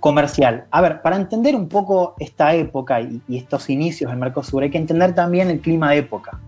comercial. 0.00 0.64
A 0.70 0.80
ver, 0.80 1.02
para 1.02 1.16
entender 1.16 1.54
un 1.54 1.68
poco 1.68 2.14
esta 2.18 2.54
época 2.54 3.00
y, 3.00 3.20
y, 3.28 3.36
estos 3.36 3.68
inicios 3.70 4.10
del 4.10 4.18
Mercosur, 4.18 4.62
hay 4.62 4.70
que 4.70 4.78
entender 4.78 5.14
también 5.14 5.50
el 5.50 5.60
clima 5.60 5.90
de 5.90 5.98
época. 5.98 6.40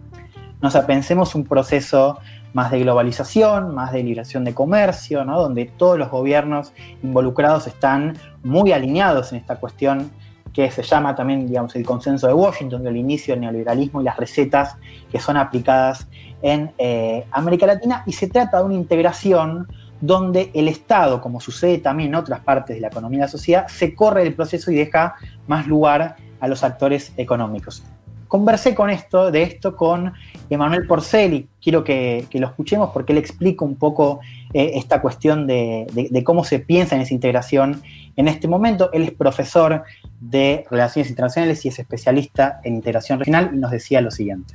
¿no? 0.60 0.68
O 0.68 0.70
sea, 0.70 0.86
pensemos 0.86 1.34
un 1.34 1.44
proceso 1.44 2.18
más 2.52 2.70
de 2.70 2.80
globalización, 2.80 3.74
más 3.74 3.92
de 3.92 4.02
liberación 4.02 4.44
de 4.44 4.54
comercio, 4.54 5.24
¿no? 5.24 5.40
donde 5.40 5.66
todos 5.66 5.98
los 5.98 6.10
gobiernos 6.10 6.72
involucrados 7.02 7.66
están 7.66 8.16
muy 8.42 8.72
alineados 8.72 9.32
en 9.32 9.38
esta 9.38 9.56
cuestión 9.56 10.10
que 10.52 10.70
se 10.70 10.82
llama 10.82 11.14
también, 11.14 11.46
digamos, 11.46 11.74
el 11.76 11.84
consenso 11.84 12.26
de 12.26 12.34
Washington, 12.34 12.82
del 12.84 12.96
inicio 12.96 13.34
del 13.34 13.42
neoliberalismo 13.42 14.00
y 14.00 14.04
las 14.04 14.16
recetas 14.16 14.76
que 15.10 15.18
son 15.18 15.36
aplicadas 15.36 16.06
en 16.42 16.72
eh, 16.78 17.24
América 17.30 17.66
Latina, 17.66 18.02
y 18.06 18.12
se 18.12 18.28
trata 18.28 18.58
de 18.58 18.64
una 18.64 18.74
integración 18.74 19.68
donde 20.00 20.50
el 20.52 20.66
Estado, 20.66 21.20
como 21.20 21.40
sucede 21.40 21.78
también 21.78 22.10
en 22.10 22.16
otras 22.16 22.40
partes 22.40 22.76
de 22.76 22.80
la 22.80 22.88
economía 22.88 23.18
y 23.18 23.20
la 23.22 23.28
sociedad, 23.28 23.68
se 23.68 23.94
corre 23.94 24.24
del 24.24 24.34
proceso 24.34 24.72
y 24.72 24.74
deja 24.74 25.14
más 25.46 25.66
lugar 25.68 26.16
a 26.40 26.48
los 26.48 26.64
actores 26.64 27.12
económicos. 27.16 27.84
Conversé 28.32 28.74
con 28.74 28.88
esto, 28.88 29.30
de 29.30 29.42
esto 29.42 29.76
con 29.76 30.14
Emanuel 30.48 30.86
Porcel 30.86 31.50
quiero 31.62 31.84
que, 31.84 32.26
lo 32.32 32.46
escuchemos 32.46 32.88
porque 32.88 33.12
él 33.12 33.18
explica 33.18 33.62
un 33.62 33.76
poco 33.76 34.20
eh, 34.54 34.70
esta 34.76 35.02
cuestión 35.02 35.46
de, 35.46 36.22
cómo 36.24 36.42
se 36.42 36.58
piensa 36.58 36.94
en 36.94 37.02
esa 37.02 37.12
integración 37.12 37.82
en 38.16 38.28
este 38.28 38.48
momento. 38.48 38.88
Él 38.94 39.02
es 39.02 39.10
profesor 39.10 39.82
de 40.18 40.64
Relaciones 40.70 41.10
Internacionales 41.10 41.62
y 41.66 41.68
es 41.68 41.78
especialista 41.78 42.58
en 42.64 42.76
integración 42.76 43.18
regional 43.18 43.50
y 43.52 43.58
nos 43.58 43.70
decía 43.70 44.00
lo 44.00 44.10
siguiente. 44.10 44.54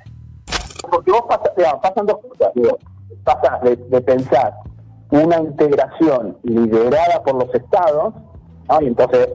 Porque 0.89 1.11
vos 1.11 1.25
digamos, 1.55 1.79
pasan 1.79 2.07
dos 2.07 2.17
cosas, 2.17 2.53
pasas 3.23 3.61
de, 3.61 4.01
pensar 4.01 4.55
una 5.11 5.37
integración 5.37 6.35
liderada 6.41 7.21
por 7.21 7.45
los 7.45 7.53
estados, 7.53 8.15
y 8.81 8.87
entonces 8.87 9.29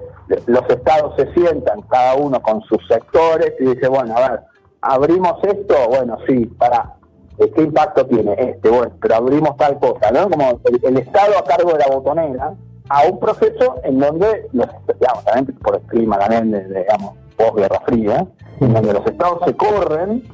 los 0.47 0.69
estados 0.69 1.15
se 1.17 1.33
sientan 1.35 1.83
cada 1.83 2.15
uno 2.17 2.41
con 2.41 2.63
sus 2.63 2.79
sectores 2.89 3.55
y 3.61 3.65
dice, 3.67 3.89
bueno, 3.89 4.17
a 4.17 4.31
ver, 4.31 4.41
abrimos 4.81 5.35
esto, 5.45 5.75
bueno, 5.89 6.19
sí, 6.27 6.47
para, 6.59 6.95
¿qué 7.39 7.63
impacto 7.63 8.07
tiene 8.07 8.35
este? 8.39 8.69
Bueno, 8.69 8.93
pero 9.01 9.17
abrimos 9.17 9.57
tal 9.57 9.79
cosa, 9.79 10.11
¿no? 10.11 10.29
Como 10.31 10.61
el, 10.65 10.81
el 10.85 10.99
estado 10.99 11.39
a 11.39 11.45
cargo 11.45 11.73
de 11.73 11.79
la 11.79 11.87
botonera, 11.89 12.55
a 12.89 13.07
un 13.07 13.19
proceso 13.19 13.77
en 13.85 13.99
donde, 13.99 14.49
los, 14.53 14.67
digamos, 15.01 15.25
también 15.25 15.59
por 15.59 15.77
el 15.77 15.83
clima 15.83 16.19
también, 16.19 16.51
de, 16.51 16.65
digamos, 16.65 17.15
posguerra 17.37 17.81
fría, 17.87 18.27
en 18.61 18.75
donde 18.75 18.93
los 18.93 19.07
estados 19.07 19.41
se 19.47 19.57
corren, 19.57 20.25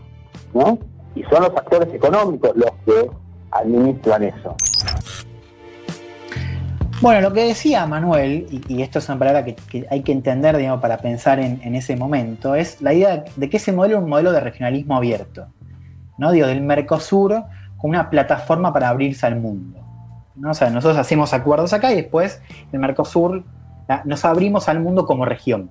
¿no? 0.54 0.78
Y 1.14 1.23
son 1.25 1.42
los 1.42 1.50
actores 1.50 1.92
económicos 1.92 2.52
los 2.54 2.71
que 2.85 3.11
administran 3.50 4.25
eso. 4.25 4.54
Bueno, 7.00 7.21
lo 7.21 7.33
que 7.33 7.45
decía 7.45 7.87
Manuel, 7.87 8.47
y, 8.69 8.83
esto 8.83 8.99
es 8.99 9.09
una 9.09 9.19
palabra 9.19 9.45
que, 9.45 9.55
que, 9.55 9.87
hay 9.88 10.02
que 10.02 10.12
entender, 10.12 10.57
digamos, 10.57 10.81
para 10.81 10.99
pensar 10.99 11.38
en, 11.38 11.61
en, 11.62 11.76
ese 11.76 11.95
momento, 11.95 12.57
es 12.57 12.83
la 12.83 12.93
idea 12.93 13.25
de 13.37 13.49
que 13.49 13.59
ese 13.59 13.73
modelo 13.73 13.99
es 13.99 14.02
un 14.02 14.11
modelo 14.11 14.33
de 14.33 14.40
regionalismo 14.40 14.97
abierto, 14.97 15.47
¿no? 16.19 16.33
Digo, 16.33 16.49
del 16.49 16.61
Mercosur 16.61 17.45
como 17.78 17.93
una 17.93 18.11
plataforma 18.11 18.73
para 18.73 18.88
abrirse 18.90 19.26
al 19.26 19.37
mundo. 19.40 19.81
¿no? 20.35 20.50
O 20.50 20.55
sea, 20.55 20.69
nosotros 20.71 20.99
hacemos 20.99 21.33
acuerdos 21.33 21.73
acá 21.73 21.93
y 21.93 21.97
después 21.97 22.43
el 22.73 22.78
Mercosur 22.78 23.45
nos 24.05 24.25
abrimos 24.25 24.69
al 24.69 24.81
mundo 24.81 25.07
como 25.07 25.25
región. 25.25 25.71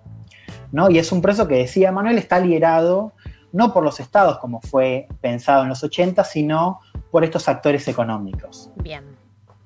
¿no? 0.72 0.90
Y 0.90 0.98
es 0.98 1.12
un 1.12 1.22
proceso 1.22 1.48
que 1.48 1.56
decía 1.56 1.92
Manuel 1.92 2.18
está 2.18 2.40
liderado 2.40 3.14
no 3.54 3.74
por 3.74 3.84
los 3.84 4.00
estados 4.00 4.40
como 4.40 4.62
fue 4.62 5.08
pensado 5.22 5.64
en 5.64 5.70
los 5.70 5.84
80, 5.84 6.24
sino 6.24 6.80
por 7.12 7.24
estos 7.24 7.48
actores 7.48 7.88
económicos. 7.88 8.72
Bien. 8.76 9.17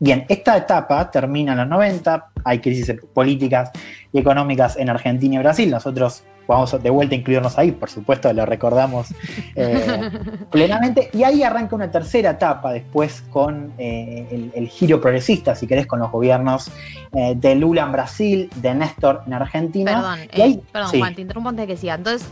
Bien, 0.03 0.25
esta 0.29 0.57
etapa 0.57 1.11
termina 1.11 1.51
en 1.51 1.59
los 1.59 1.67
90, 1.67 2.30
hay 2.43 2.59
crisis 2.59 2.95
políticas 3.13 3.71
y 4.11 4.19
económicas 4.19 4.77
en 4.77 4.89
Argentina 4.89 5.35
y 5.35 5.39
Brasil, 5.39 5.69
nosotros 5.69 6.23
vamos 6.47 6.83
de 6.83 6.89
vuelta 6.89 7.15
a 7.15 7.17
incluirnos 7.17 7.57
ahí, 7.57 7.71
por 7.71 7.89
supuesto, 7.89 8.31
lo 8.33 8.45
recordamos 8.45 9.07
eh, 9.55 10.09
plenamente. 10.51 11.09
Y 11.13 11.23
ahí 11.23 11.43
arranca 11.43 11.75
una 11.75 11.89
tercera 11.89 12.31
etapa 12.31 12.73
después 12.73 13.23
con 13.29 13.73
eh, 13.77 14.27
el, 14.31 14.51
el, 14.53 14.67
giro 14.67 14.99
progresista, 14.99 15.55
si 15.55 15.67
querés, 15.67 15.87
con 15.87 15.99
los 15.99 16.11
gobiernos 16.11 16.69
eh, 17.13 17.33
de 17.35 17.55
Lula 17.55 17.83
en 17.83 17.91
Brasil, 17.91 18.49
de 18.55 18.75
Néstor 18.75 19.23
en 19.27 19.33
Argentina. 19.33 19.91
Perdón, 19.93 20.19
ahí, 20.33 20.61
perdón 20.71 20.91
sí. 20.91 20.99
Juan, 20.99 21.15
te 21.15 21.21
interrumpo 21.21 21.49
antes 21.49 21.67
de 21.67 21.73
que 21.73 21.79
siga. 21.79 21.95
Entonces, 21.95 22.27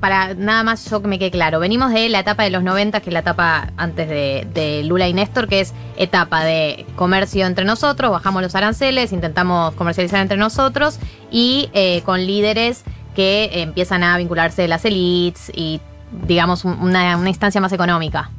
para 0.00 0.34
nada 0.34 0.62
más 0.62 0.88
yo 0.90 1.00
que 1.00 1.08
me 1.08 1.18
quede 1.18 1.30
claro, 1.30 1.58
venimos 1.58 1.92
de 1.92 2.08
la 2.08 2.20
etapa 2.20 2.42
de 2.42 2.50
los 2.50 2.62
90, 2.62 3.00
que 3.00 3.10
es 3.10 3.14
la 3.14 3.20
etapa 3.20 3.72
antes 3.76 4.08
de, 4.08 4.46
de 4.52 4.82
Lula 4.84 5.08
y 5.08 5.14
Néstor, 5.14 5.48
que 5.48 5.60
es 5.60 5.72
etapa 5.96 6.44
de 6.44 6.84
comercio 6.96 7.46
entre 7.46 7.64
nosotros, 7.64 8.10
bajamos 8.10 8.42
los 8.42 8.54
aranceles, 8.54 9.11
intentamos 9.12 9.74
comercializar 9.74 10.20
entre 10.20 10.36
nosotros 10.36 10.98
y 11.30 11.70
con 12.04 12.26
líderes 12.26 12.84
que 13.14 13.50
empiezan 13.62 14.02
a 14.02 14.16
vincularse 14.16 14.66
las 14.68 14.84
elites 14.84 15.50
y, 15.54 15.80
digamos, 16.26 16.64
una, 16.64 17.16
una, 17.16 17.28
instancia 17.28 17.60
más 17.60 17.72
económica. 17.72 18.30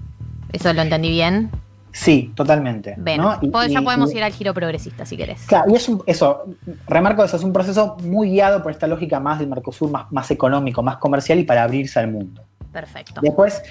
¿Eso 0.51 0.73
lo 0.73 0.81
entendí 0.81 1.09
bien? 1.09 1.51
Sí, 1.91 2.31
totalmente. 2.35 2.95
Ven, 2.97 3.21
¿no? 3.21 3.37
y, 3.41 3.51
ya 3.51 3.79
y, 3.79 3.83
podemos 3.83 4.11
y, 4.13 4.17
ir 4.17 4.23
al 4.23 4.31
giro 4.31 4.53
progresista 4.53 5.05
si 5.05 5.15
querés. 5.15 5.43
Claro, 5.45 5.71
y 5.71 5.75
es 5.75 5.87
un, 5.87 6.01
eso, 6.07 6.43
remarco 6.87 7.23
eso, 7.23 7.37
es 7.37 7.43
un 7.43 7.53
proceso 7.53 7.97
muy 8.03 8.31
guiado 8.31 8.63
por 8.63 8.71
esta 8.71 8.87
lógica 8.87 9.19
más 9.19 9.39
del 9.39 9.47
Mercosur, 9.47 9.91
más, 9.91 10.11
más 10.11 10.29
económico, 10.31 10.81
más 10.81 10.97
comercial 10.97 11.37
y 11.39 11.43
para 11.43 11.63
abrirse 11.63 11.99
al 11.99 12.11
mundo. 12.11 12.43
Perfecto. 12.71 13.21
Después, 13.21 13.61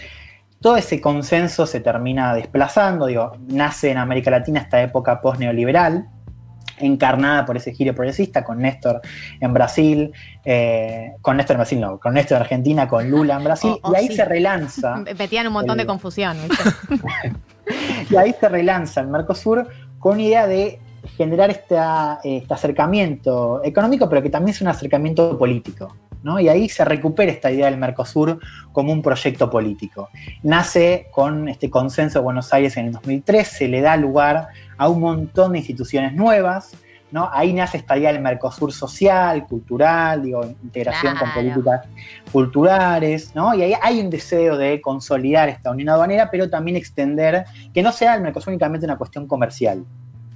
todo 0.60 0.76
ese 0.76 1.00
consenso 1.00 1.66
se 1.66 1.80
termina 1.80 2.32
desplazando, 2.32 3.06
digo, 3.06 3.32
nace 3.48 3.90
en 3.90 3.98
América 3.98 4.30
Latina 4.30 4.60
esta 4.60 4.80
época 4.80 5.20
post-neoliberal, 5.20 6.06
encarnada 6.78 7.44
por 7.44 7.56
ese 7.56 7.72
giro 7.72 7.94
progresista, 7.94 8.44
con 8.44 8.58
Néstor 8.58 9.00
en 9.40 9.52
Brasil, 9.52 10.12
eh, 10.44 11.12
con 11.20 11.36
Néstor 11.36 11.54
en 11.54 11.58
Brasil 11.58 11.80
no, 11.80 11.98
con 11.98 12.14
Néstor 12.14 12.36
en 12.36 12.42
Argentina, 12.42 12.88
con 12.88 13.08
Lula 13.10 13.36
en 13.36 13.44
Brasil, 13.44 13.72
oh, 13.82 13.88
oh, 13.88 13.92
y 13.92 13.96
ahí 13.96 14.08
sí. 14.08 14.16
se 14.16 14.24
relanza. 14.24 14.96
Metían 15.18 15.46
un 15.46 15.52
montón 15.52 15.78
el, 15.78 15.84
de 15.84 15.86
confusión. 15.86 16.36
y 18.10 18.16
ahí 18.16 18.34
se 18.38 18.48
relanza 18.48 19.00
el 19.00 19.08
Mercosur 19.08 19.68
con 19.98 20.14
una 20.14 20.22
idea 20.22 20.46
de 20.46 20.80
generar 21.16 21.50
esta, 21.50 22.20
este 22.22 22.52
acercamiento 22.52 23.60
económico, 23.64 24.08
pero 24.08 24.22
que 24.22 24.30
también 24.30 24.54
es 24.54 24.60
un 24.60 24.68
acercamiento 24.68 25.38
político. 25.38 25.94
¿No? 26.22 26.40
Y 26.40 26.48
ahí 26.48 26.68
se 26.68 26.84
recupera 26.84 27.30
esta 27.30 27.50
idea 27.50 27.66
del 27.66 27.78
Mercosur 27.78 28.38
como 28.72 28.92
un 28.92 29.02
proyecto 29.02 29.50
político. 29.50 30.10
Nace 30.42 31.08
con 31.10 31.48
este 31.48 31.70
consenso 31.70 32.18
de 32.18 32.24
Buenos 32.24 32.52
Aires 32.52 32.76
en 32.76 32.86
el 32.86 32.92
2003, 32.92 33.46
se 33.46 33.68
le 33.68 33.80
da 33.80 33.96
lugar 33.96 34.48
a 34.76 34.88
un 34.88 35.00
montón 35.00 35.52
de 35.52 35.58
instituciones 35.58 36.14
nuevas, 36.14 36.72
¿no? 37.10 37.28
Ahí 37.32 37.52
nace 37.52 37.76
esta 37.76 37.96
idea 37.96 38.12
del 38.12 38.22
Mercosur 38.22 38.72
social, 38.72 39.46
cultural, 39.46 40.22
digo, 40.22 40.44
integración 40.62 41.12
claro. 41.12 41.26
con 41.26 41.34
políticas 41.34 41.86
culturales, 42.32 43.34
¿no? 43.34 43.54
Y 43.54 43.62
ahí 43.62 43.74
hay 43.80 44.00
un 44.00 44.08
deseo 44.08 44.56
de 44.56 44.80
consolidar 44.80 45.48
esta 45.50 45.70
unión 45.70 45.90
aduanera, 45.90 46.30
pero 46.30 46.48
también 46.48 46.76
extender, 46.76 47.44
que 47.72 47.82
no 47.82 47.92
sea 47.92 48.14
el 48.14 48.22
Mercosur 48.22 48.48
únicamente 48.48 48.86
una 48.86 48.96
cuestión 48.96 49.26
comercial, 49.26 49.84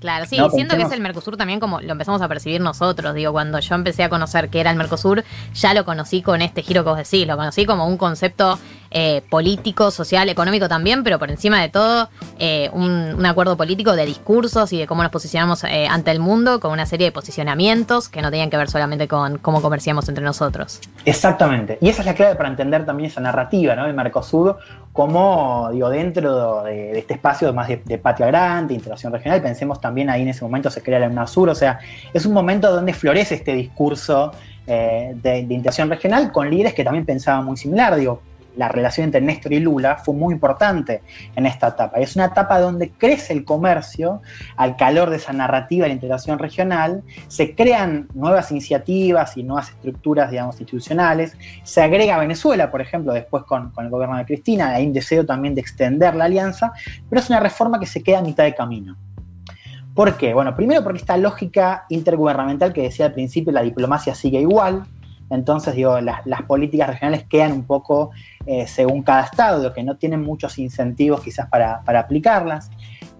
Claro, 0.01 0.27
sí, 0.27 0.37
No, 0.37 0.51
siento 0.51 0.77
que 0.77 0.83
es 0.83 0.93
el 0.93 1.01
Mercosur 1.01 1.37
también 1.37 1.59
como 1.59 1.81
lo 1.81 1.93
empezamos 1.93 2.21
a 2.23 2.29
percibir 2.29 2.61
nosotros. 2.61 3.15
Digo, 3.15 3.33
cuando 3.33 3.59
yo 3.59 3.75
empecé 3.75 4.05
a 4.05 4.09
conocer 4.09 4.51
que 4.51 4.61
era 4.61 4.71
el 4.71 4.77
Mercosur, 4.77 5.25
ya 5.55 5.75
lo 5.75 5.85
conocí 5.85 6.23
con 6.23 6.43
este 6.43 6.63
giro 6.63 6.85
que 6.85 6.91
vos 6.91 6.99
decís. 6.99 7.27
Lo 7.27 7.37
conocí 7.37 7.65
como 7.65 7.87
un 7.87 7.97
concepto 7.97 8.59
eh, 8.91 9.23
político, 9.29 9.91
social, 9.91 10.29
económico 10.29 10.69
también, 10.69 11.03
pero 11.03 11.19
por 11.19 11.31
encima 11.31 11.61
de 11.61 11.69
todo, 11.69 12.09
eh, 12.39 12.71
un, 12.73 13.15
un 13.17 13.27
acuerdo 13.27 13.57
político 13.57 13.93
de 13.97 14.07
discursos 14.07 14.73
y 14.73 14.79
de 14.79 14.87
cómo 14.87 15.03
nos 15.03 15.11
posicionamos 15.13 15.65
eh, 15.65 15.87
ante 15.89 16.11
el 16.11 16.21
mundo, 16.21 16.61
con 16.61 16.73
una 16.73 16.87
serie 16.87 17.07
de 17.07 17.13
posicionamientos 17.13 18.09
que 18.09 18.23
no 18.23 18.31
tenían 18.31 18.51
que 18.51 18.57
ver 18.57 18.71
solamente 18.71 19.09
con 19.09 19.39
cómo 19.39 19.61
comerciamos 19.63 20.09
entre 20.09 20.25
nosotros. 20.25 20.81
Exactamente. 21.05 21.79
Y 21.81 21.89
esa 21.89 22.03
es 22.03 22.07
la 22.07 22.15
clave 22.15 22.37
para 22.37 22.49
entender 22.49 22.87
también 22.87 23.11
esa 23.11 23.21
narrativa, 23.21 23.75
¿no? 23.75 23.87
El 23.87 23.95
Mercosur 23.95 24.59
como, 24.97 25.69
digo, 25.71 25.91
dentro 25.91 26.63
de, 26.63 26.93
de 26.93 26.99
este 26.99 27.15
espacio 27.15 27.53
más 27.53 27.69
de, 27.69 27.83
de 27.85 27.99
patria 27.99 28.29
grande, 28.29 28.73
integración 28.73 29.13
regional, 29.13 29.43
pensemos 29.43 29.79
también 29.79 30.09
ahí 30.09 30.23
en 30.23 30.29
ese 30.29 30.43
momento 30.43 30.71
se 30.71 30.83
crea 30.83 30.99
la 30.99 31.09
UNASUR, 31.09 31.51
o 31.51 31.55
sea, 31.55 31.79
es 32.15 32.25
un 32.25 32.33
momento 32.33 32.75
donde 32.75 32.95
florece 32.95 33.35
este 33.35 33.53
discurso 33.53 34.33
eh, 34.67 35.13
de, 35.23 35.45
de 35.45 35.55
integración 35.55 35.91
regional 35.91 36.33
con 36.33 36.49
líderes 36.51 36.73
que 36.73 36.83
también 36.83 37.05
pensaban 37.05 37.45
muy 37.45 37.59
similar, 37.59 37.95
digo, 37.95 38.23
la 38.57 38.69
relación 38.69 39.05
entre 39.05 39.21
Néstor 39.21 39.53
y 39.53 39.61
Lula 39.61 39.97
fue 39.97 40.15
muy 40.15 40.35
importante 40.35 41.03
en 41.35 41.47
esta 41.47 41.69
etapa. 41.69 41.99
Es 41.99 42.17
una 42.17 42.27
etapa 42.27 42.59
donde 42.61 42.91
crece 42.91 43.33
el 43.33 43.45
comercio 43.45 44.23
al 44.57 44.77
calor 44.77 45.11
de 45.11 45.17
esa 45.17 45.33
narrativa 45.33 45.85
de 45.85 45.89
la 45.91 45.95
integración 45.95 46.39
regional, 46.39 47.03
se 47.29 47.55
crean 47.55 48.09
nuevas 48.15 48.51
iniciativas 48.51 49.37
y 49.37 49.43
nuevas 49.43 49.71
estructuras, 49.71 50.31
digamos, 50.31 50.57
institucionales, 50.61 51.37
se 51.63 51.83
agrega 51.83 52.19
Venezuela, 52.19 52.71
por 52.71 52.81
ejemplo, 52.81 53.13
después 53.13 53.45
con, 53.45 53.71
con 53.71 53.85
el 53.85 53.91
gobierno 53.91 54.17
de 54.17 54.25
Cristina, 54.25 54.75
hay 54.75 54.87
un 54.87 54.93
deseo 54.93 55.25
también 55.25 55.55
de 55.55 55.61
extender 55.61 56.15
la 56.15 56.25
alianza, 56.25 56.73
pero 57.09 57.21
es 57.21 57.29
una 57.31 57.41
reforma 57.41 57.79
que 57.79 57.87
se 57.87 58.03
queda 58.03 58.19
a 58.19 58.23
mitad 58.23 58.45
de 58.45 58.55
camino. 58.55 58.97
¿Por 59.95 60.19
qué? 60.19 60.35
Bueno, 60.35 60.55
primero 60.55 60.83
porque 60.83 60.99
esta 60.99 61.17
lógica 61.17 61.87
intergubernamental 61.89 62.75
que 62.75 62.83
decía 62.83 63.07
al 63.07 63.15
principio, 63.15 63.51
la 63.51 63.63
diplomacia 63.63 64.15
sigue 64.15 64.39
igual, 64.39 64.85
entonces, 65.31 65.75
digo, 65.75 66.01
las, 66.01 66.43
políticas 66.47 66.89
regionales 66.89 67.25
quedan 67.25 67.53
un 67.53 67.65
poco 67.65 68.11
eh, 68.47 68.67
según 68.67 69.03
cada 69.03 69.23
estado, 69.23 69.73
que 69.73 69.83
no 69.83 69.97
tienen 69.97 70.23
muchos 70.23 70.59
incentivos 70.59 71.21
quizás 71.23 71.49
para, 71.49 71.83
aplicarlas. 71.87 72.71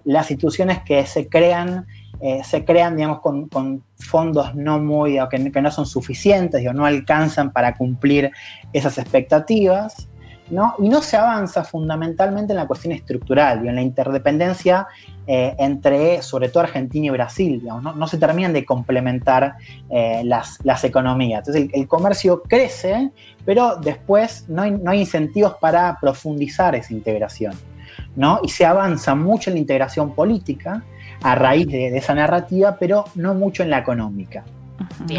Las 0.05 0.31
instituciones 0.31 0.81
que 0.83 1.05
se 1.05 1.27
crean, 1.27 1.85
eh, 2.21 2.41
se 2.43 2.63
crean, 2.63 2.95
digamos, 2.95 3.19
con, 3.19 3.83
fondos 3.97 4.55
no 4.55 4.79
muy, 4.79 5.17
que, 5.29 5.51
que, 5.51 5.61
no 5.61 5.71
son 5.71 5.85
suficientes, 5.85 6.61
digo, 6.61 6.73
no 6.73 6.85
alcanzan 6.85 7.51
para 7.51 7.75
cumplir 7.75 8.31
esas 8.71 8.97
expectativas. 8.97 10.07
¿no? 10.49 10.75
Y 10.79 10.87
no 10.87 11.01
se 11.01 11.17
avanza 11.17 11.65
fundamentalmente 11.65 12.53
en 12.53 12.57
la 12.57 12.67
cuestión 12.67 12.93
estructural, 12.93 13.59
digo, 13.59 13.69
en 13.69 13.75
la 13.75 13.81
interdependencia 13.81 14.87
eh, 15.29 15.55
entre, 15.59 16.21
sobre 16.21 16.47
todo, 16.47 16.63
Argentina 16.63 17.07
y 17.07 17.09
Brasil. 17.09 17.59
Digamos, 17.59 17.83
no, 17.83 17.93
no, 17.93 18.07
se 18.07 18.17
terminan 18.17 18.53
de 18.53 18.63
complementar 18.63 19.55
eh, 19.89 20.21
las, 20.23 20.57
las, 20.63 20.85
economías. 20.85 21.39
Entonces, 21.39 21.63
el, 21.73 21.81
el, 21.81 21.87
comercio 21.87 22.41
crece, 22.43 23.11
pero 23.43 23.75
después 23.75 24.45
no 24.47 24.61
hay, 24.61 24.71
no 24.71 24.89
hay, 24.89 25.01
incentivos 25.01 25.55
para 25.59 25.97
profundizar 25.99 26.75
esa 26.75 26.93
integración. 26.93 27.53
¿no? 28.15 28.39
Y 28.41 28.47
se 28.47 28.65
avanza 28.65 29.15
mucho 29.15 29.49
en 29.49 29.55
la 29.55 29.59
integración 29.59 30.15
política 30.15 30.83
a 31.21 31.35
raíz 31.35 31.67
de, 31.67 31.91
de 31.91 31.97
esa 31.97 32.13
narrativa, 32.13 32.77
pero 32.79 33.03
no 33.15 33.33
mucho 33.33 33.63
en 33.63 33.69
la 33.69 33.79
económica. 33.79 34.45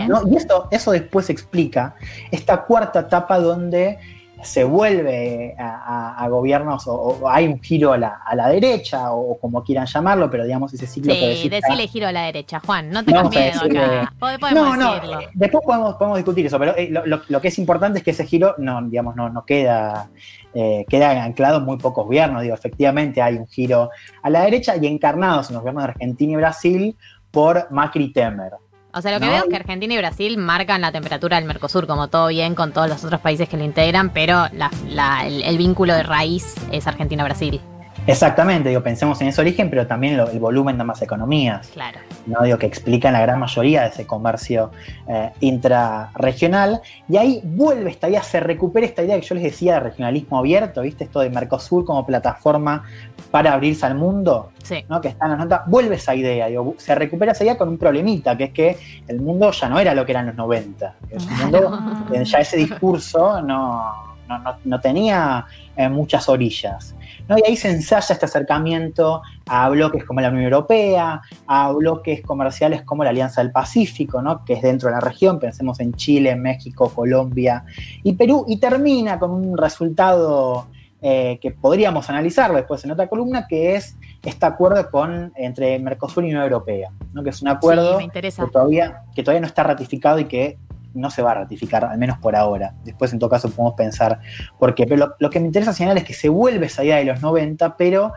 ¿no? 0.09 0.27
Y 0.27 0.37
eso, 0.37 0.69
eso 0.71 0.93
después 0.93 1.29
explica 1.31 1.97
esta 2.31 2.65
cuarta 2.65 3.01
etapa 3.01 3.39
donde 3.39 3.99
se 4.43 4.65
vuelve 4.65 5.55
a, 5.59 6.15
a, 6.15 6.25
a 6.25 6.29
gobiernos 6.29 6.87
o, 6.87 6.95
o, 6.95 7.29
hay 7.29 7.47
un 7.47 7.61
giro 7.61 7.93
a 7.93 7.99
la, 7.99 8.21
a 8.25 8.35
la, 8.37 8.49
derecha 8.49 9.13
o 9.13 9.39
como 9.39 9.63
quieran 9.65 9.87
llamarlo, 9.87 10.31
pero 10.31 10.45
digamos 10.45 10.73
ese 10.73 10.87
ciclo 10.87 11.13
sí, 11.13 11.19
progresista. 11.19 11.57
decirle 11.57 11.89
giro 11.89 12.07
a 12.07 12.13
la 12.13 12.23
derecha, 12.23 12.61
Juan, 12.65 12.91
no 12.91 13.05
tengas 13.05 13.31
miedo 13.31 13.61
acá. 13.61 14.13
Podemos 14.19 14.53
no, 14.53 14.77
no, 14.77 14.95
decirlo. 14.95 15.21
eh, 15.21 15.29
después 15.35 15.65
podemos, 15.65 15.95
podemos 15.97 16.19
discutir 16.19 16.47
eso, 16.47 16.59
pero 16.59 16.77
eh, 16.77 16.89
lo, 16.91 17.05
lo, 17.07 17.21
lo, 17.29 17.41
que 17.41 17.49
es 17.49 17.59
importante 17.59 17.99
es 17.99 18.05
que 18.05 18.13
ese 18.13 18.27
giro 18.27 18.55
no, 18.59 18.81
digamos, 18.83 19.17
no, 19.17 19.29
no 19.29 19.45
queda, 19.45 20.09
eh, 20.55 20.85
queda 20.89 21.23
anclado 21.25 21.59
en 21.59 21.65
muy 21.65 21.79
pocos 21.79 22.05
gobiernos. 22.05 22.43
Digo, 22.43 22.55
efectivamente 22.55 23.21
hay 23.21 23.37
un 23.37 23.47
giro 23.49 23.91
a 24.23 24.31
la 24.31 24.43
derecha 24.43 24.77
y 24.77 24.87
encarnados 24.87 25.49
en 25.51 25.55
los 25.55 25.63
gobiernos 25.63 25.85
de 25.85 25.91
Argentina 25.91 26.33
y 26.33 26.37
Brasil 26.37 26.97
por 27.31 27.71
Macri 27.71 28.13
Temer. 28.13 28.53
O 28.95 29.03
sea, 29.03 29.13
lo 29.13 29.21
que 29.21 29.27
no, 29.27 29.33
veo 29.33 29.43
es 29.45 29.49
que 29.51 29.57
Argentina 29.57 29.95
y 29.95 29.99
Brasil 29.99 30.39
marcan 30.39 30.81
la 30.81 30.93
temperatura 30.93 31.37
del 31.37 31.47
Mercosur, 31.47 31.87
como 31.87 32.09
todo 32.09 32.29
bien 32.29 32.55
con 32.55 32.73
todos 32.73 32.89
los 32.89 33.05
otros 33.05 33.21
países 33.21 33.49
que 33.49 33.57
lo 33.57 33.65
integran, 33.65 34.11
pero 34.13 34.47
la, 34.53 34.71
la, 34.89 35.27
el, 35.27 35.43
el, 35.43 35.59
vínculo 35.59 35.95
de 35.95 36.03
raíz 36.03 36.55
es 36.73 36.87
Argentina-Brasil. 36.87 37.61
Exactamente, 38.09 38.71
digo, 38.71 38.83
pensemos 38.83 39.21
en 39.21 39.29
ese 39.29 39.39
origen, 39.39 39.69
pero 39.69 39.87
también 39.87 40.17
lo, 40.17 40.31
el 40.31 40.41
volumen 40.41 40.79
de 40.79 40.81
ambas 40.81 41.03
economías. 41.03 41.69
Claro. 41.69 41.99
¿no? 42.25 42.43
Digo, 42.43 42.57
que 42.57 42.65
explican 42.65 43.13
la 43.13 43.21
gran 43.21 43.39
mayoría 43.39 43.83
de 43.83 43.89
ese 43.89 44.07
comercio 44.07 44.71
eh, 45.07 45.31
intrarregional. 45.41 46.81
Y 47.07 47.19
ahí 47.19 47.43
vuelve 47.45 47.91
esta 47.91 48.09
idea, 48.09 48.23
se 48.23 48.41
recupera 48.41 48.87
esta 48.87 49.03
idea 49.03 49.21
que 49.21 49.27
yo 49.27 49.35
les 49.35 49.45
decía 49.45 49.75
de 49.75 49.81
regionalismo 49.81 50.39
abierto, 50.39 50.81
¿viste? 50.81 51.05
Esto 51.05 51.21
de 51.21 51.29
Mercosur 51.29 51.85
como 51.85 52.07
plataforma 52.07 52.85
para 53.31 53.53
abrirse 53.53 53.85
al 53.85 53.95
mundo, 53.95 54.53
sí. 54.63 54.87
¿no? 54.89 55.03
Que 55.03 55.09
está 55.09 55.27
en 55.27 55.33
las 55.33 55.41
notas. 55.41 55.61
Vuelve 55.67 55.97
esa 55.97 56.15
idea, 56.15 56.47
digo, 56.47 56.77
se 56.79 56.95
recupera 56.95 57.33
esa 57.33 57.45
idea 57.45 57.59
con 57.59 57.69
un 57.69 57.77
problemita, 57.77 58.39
que 58.39 58.45
es 58.45 58.53
que 58.53 58.79
el 59.07 59.21
mundo 59.21 59.51
ya 59.51 59.69
no 59.69 59.79
era 59.79 59.93
lo 59.95 60.07
que 60.07 60.13
era 60.13 60.21
en 60.21 60.29
los 60.29 60.37
90. 60.37 60.95
El 61.11 61.21
mundo, 61.21 62.07
eh, 62.15 62.25
ya 62.25 62.39
ese 62.39 62.57
discurso 62.57 63.43
no, 63.43 64.17
no, 64.27 64.39
no, 64.39 64.57
no 64.65 64.81
tenía 64.81 65.45
eh, 65.77 65.91
muchas 65.91 66.27
orillas. 66.29 66.95
¿No? 67.29 67.37
Y 67.39 67.43
ahí 67.47 67.57
se 67.57 67.71
ensaya 67.71 68.15
este 68.15 68.27
acercamiento 68.27 69.23
a 69.47 69.69
bloques 69.69 70.05
como 70.05 70.21
la 70.21 70.29
Unión 70.29 70.45
Europea, 70.45 71.21
a 71.47 71.73
bloques 71.73 72.23
comerciales 72.23 72.83
como 72.83 73.05
la 73.05 73.11
Alianza 73.11 73.43
del 73.43 73.53
Pacífico, 73.53 74.23
¿no? 74.23 74.45
que 74.45 74.55
es 74.55 74.63
dentro 74.63 74.89
de 74.89 74.95
la 74.95 75.01
región, 75.01 75.39
pensemos 75.39 75.81
en 75.81 75.95
Chile, 75.95 76.35
México, 76.37 76.91
Colombia 76.95 77.65
y 78.03 78.15
Perú, 78.15 78.45
y 78.49 78.57
termina 78.59 79.19
con 79.19 79.31
un 79.31 79.57
resultado 79.57 80.67
eh, 81.01 81.39
que 81.41 81.53
podríamos 81.53 82.11
analizarlo 82.11 82.57
después 82.57 82.85
en 82.85 82.91
otra 82.91 83.07
columna, 83.07 83.47
que 83.47 83.77
es 83.77 83.97
este 84.25 84.47
acuerdo 84.47 84.91
con, 84.91 85.33
entre 85.37 85.79
Mercosur 85.79 86.25
y 86.25 86.29
Unión 86.29 86.43
Europea, 86.43 86.91
¿no? 87.13 87.23
que 87.23 87.31
es 87.31 87.41
un 87.41 87.49
acuerdo 87.49 88.01
sí, 88.01 88.09
que, 88.09 88.33
todavía, 88.51 89.03
que 89.15 89.23
todavía 89.23 89.41
no 89.41 89.47
está 89.47 89.63
ratificado 89.63 90.19
y 90.19 90.25
que 90.25 90.59
no 90.99 91.11
se 91.11 91.23
va 91.23 91.33
a 91.33 91.35
ratificar, 91.35 91.85
al 91.85 91.99
menos 91.99 92.19
por 92.19 92.37
ahora. 92.37 92.75
Después, 92.85 93.13
en 93.13 93.19
todo 93.19 93.31
caso, 93.31 93.51
podemos 93.51 93.75
pensar 93.75 94.21
por 94.59 94.75
qué. 94.75 94.87
Pero 94.87 95.07
lo, 95.07 95.15
lo 95.19 95.31
que 95.31 95.41
me 95.41 95.47
interesa 95.47 95.73
señalar 95.73 95.99
es 95.99 96.05
que 96.05 96.15
se 96.15 96.29
vuelve 96.29 96.67
esa 96.67 96.85
idea 96.85 96.97
de 96.97 97.05
los 97.05 97.23
90, 97.23 97.77
pero 97.77 98.13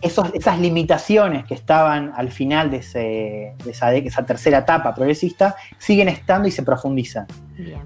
esos, 0.00 0.32
esas 0.34 0.58
limitaciones 0.60 1.44
que 1.44 1.54
estaban 1.54 2.12
al 2.16 2.30
final 2.30 2.70
de, 2.70 2.78
ese, 2.78 3.54
de, 3.64 3.70
esa, 3.70 3.90
de, 3.90 3.98
esa, 3.98 4.24
tercera 4.24 4.58
etapa 4.58 4.94
progresista 4.94 5.56
siguen 5.78 6.08
estando 6.08 6.46
y 6.48 6.50
se 6.50 6.62
profundizan. 6.62 7.26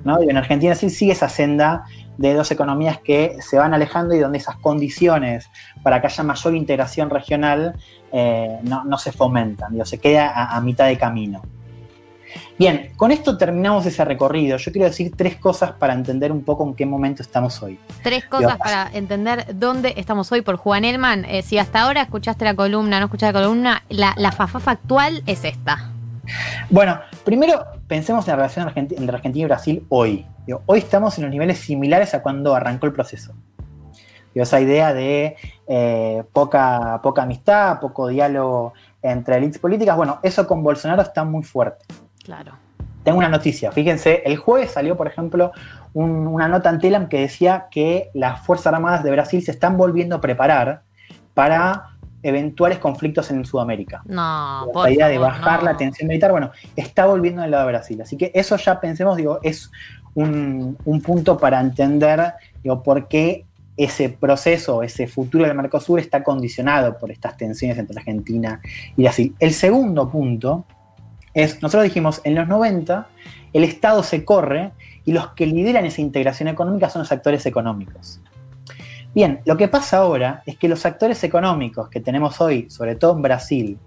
¿no? 0.05 0.23
Y 0.23 0.29
en 0.29 0.37
Argentina 0.37 0.75
sí 0.75 0.91
sigue 0.91 1.13
esa 1.13 1.29
senda 1.29 1.85
de 2.19 2.35
dos 2.35 2.51
economías 2.51 2.99
que 2.99 3.37
se 3.41 3.57
van 3.57 3.73
alejando 3.73 4.15
y 4.15 4.19
donde 4.19 4.39
esas 4.39 4.57
condiciones 4.57 5.49
para 5.83 6.01
que 6.01 6.09
haya 6.09 6.23
mayor 6.23 6.55
integración 6.55 7.09
regional 7.09 7.77
eh, 8.13 8.59
no, 8.63 8.85
no, 8.85 8.99
se 8.99 9.13
fomentan, 9.13 9.73
digo, 9.73 9.87
se 9.87 9.99
queda 9.99 10.29
a, 10.29 10.57
a 10.57 10.61
mitad 10.61 10.87
de 10.87 10.99
camino. 10.99 11.43
Bien, 12.59 12.93
con 12.97 13.11
esto 13.13 13.37
terminamos 13.37 13.87
ese 13.87 14.05
recorrido. 14.05 14.57
Yo 14.57 14.73
quiero 14.73 14.87
decir 14.87 15.13
tres 15.17 15.37
cosas 15.37 15.73
para 15.73 15.93
entender 15.93 16.33
un 16.33 16.43
poco 16.43 16.65
en 16.67 16.75
qué 16.75 16.87
momento 16.87 17.23
estamos 17.23 17.63
hoy. 17.63 17.79
Tres 18.03 18.25
cosas 18.27 18.57
para 18.59 18.91
entender 18.93 19.47
dónde 19.55 19.95
estamos 19.97 20.31
hoy 20.33 20.43
por 20.43 20.57
Juan 20.57 20.85
Elman. 20.85 21.25
Eh, 21.25 21.43
si 21.43 21.59
hasta 21.59 21.83
ahora 21.83 22.03
escuchaste 22.03 22.45
la 22.45 22.55
columna, 22.55 22.99
no 23.01 23.07
escuchaste 23.07 23.33
la 23.33 23.41
columna, 23.45 23.83
la, 23.89 24.15
la 24.17 24.33
fafafa 24.33 24.73
actual 24.73 25.23
es 25.27 25.45
esta. 25.45 25.91
Bueno, 26.71 27.01
primero 27.25 27.65
pensemos 27.89 28.27
en 28.27 28.33
la 28.33 28.37
relación 28.37 28.73
entre 28.77 29.17
Argentina 29.17 29.43
y 29.43 29.47
Brasil 29.47 29.87
hoy. 29.89 30.27
Digo, 30.47 30.63
hoy 30.67 30.79
estamos 30.79 31.19
en 31.19 31.25
los 31.25 31.31
niveles 31.31 31.59
similares 31.59 32.15
a 32.15 32.23
cuando 32.23 32.55
arrancó 32.55 32.87
el 32.87 32.93
proceso. 32.93 33.33
Digo, 34.35 34.45
esa 34.45 34.61
idea 34.61 34.95
de 34.95 35.37
eh, 35.67 36.23
poca, 36.33 37.01
poca 37.03 37.23
amistad, 37.23 37.81
poco 37.81 38.09
diálogo 38.09 38.73
entre 39.03 39.37
élites 39.37 39.59
políticas, 39.59 39.97
bueno, 39.97 40.21
eso 40.23 40.47
con 40.47 40.63
Bolsonaro 40.63 41.03
está 41.03 41.25
muy 41.25 41.43
fuerte. 41.43 41.85
Claro. 42.25 42.53
Tengo 43.05 43.19
una 43.19 43.29
noticia, 43.29 43.73
fíjense, 43.73 44.23
el 44.25 44.37
jueves 44.37 44.71
salió, 44.71 44.97
por 44.97 45.09
ejemplo, 45.09 45.51
un, 45.93 46.29
una 46.29 46.47
nota 46.47 46.71
en 46.71 46.79
Telam 46.79 47.09
que 47.09 47.21
decía 47.21 47.67
que 47.69 48.11
las 48.15 48.41
Fuerzas 48.47 48.73
Armadas 48.73 49.03
de 49.03 49.11
Brasil 49.11 49.43
se 49.43 49.51
están 49.51 49.77
volviendo 49.77 50.15
a 50.17 50.21
preparar 50.21 50.83
para 51.35 51.89
eventuales 52.23 52.79
conflictos 52.79 53.31
en 53.33 53.45
Sudamérica. 53.45 54.03
No, 54.05 54.71
la 54.73 54.91
idea 54.91 55.09
de 55.09 55.19
bajar 55.19 55.61
no. 55.61 55.71
la 55.71 55.77
tensión 55.77 56.07
militar, 56.07 56.31
bueno, 56.31 56.53
está 56.77 57.07
volviendo 57.07 57.43
del 57.43 57.51
lado 57.51 57.67
de 57.67 57.73
Brasil. 57.73 58.01
Así 58.01 58.17
que 58.17 58.31
eso 58.35 58.57
ya 58.57 58.81
pensemos, 58.81 59.17
digo, 59.17 59.41
es 59.43 59.73
un, 60.15 60.79
un 60.85 61.01
punto 61.01 61.37
para 61.37 61.61
entender, 61.61 62.35
digo, 62.63 62.85
por 62.85 63.09
qué 63.09 63.47
ese 63.77 64.11
proceso, 64.11 64.83
ese 64.83 65.09
futuro 65.09 65.45
del 65.45 65.57
Mercosur 65.57 65.99
está 65.99 66.23
condicionado 66.23 66.99
por 66.99 67.11
estas 67.11 67.37
tensiones 67.37 67.79
entre 67.79 67.99
Argentina 67.99 68.61
y 68.97 69.03
Brasil. 69.03 69.35
El 69.41 69.53
segundo 69.53 70.09
punto 70.09 70.67
es, 71.35 71.63
nosotros 71.63 71.85
dijimos, 71.85 72.21
en 72.25 72.35
los 72.35 72.49
90 72.49 73.09
el 73.53 73.65
Estado 73.65 74.03
se 74.03 74.25
corre 74.25 74.73
y 75.05 75.13
los 75.13 75.29
que 75.29 75.47
lideran 75.47 75.85
esa 75.85 76.01
integración 76.01 76.49
económica 76.49 76.89
son 76.91 77.01
los 77.01 77.13
actores 77.13 77.45
económicos. 77.47 78.21
Bien, 79.15 79.41
lo 79.45 79.57
que 79.57 79.69
pasa 79.69 79.99
ahora 79.99 80.43
es 80.47 80.57
que 80.57 80.69
los 80.69 80.87
actores 80.87 81.23
económicos 81.23 81.89
que 81.91 82.01
tenemos 82.01 82.41
hoy, 82.41 82.71
sobre 82.71 82.95
todo 82.95 83.15
en 83.15 83.23
Brasil, 83.23 83.79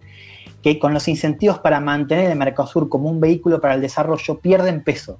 que 0.61 0.77
con 0.77 0.93
los 0.93 1.07
incentivos 1.07 1.59
para 1.59 1.79
mantener 1.79 2.29
el 2.29 2.37
Mercosur 2.37 2.89
como 2.89 3.09
un 3.09 3.19
vehículo 3.19 3.59
para 3.59 3.73
el 3.73 3.81
desarrollo 3.81 4.39
pierden 4.39 4.83
peso. 4.83 5.19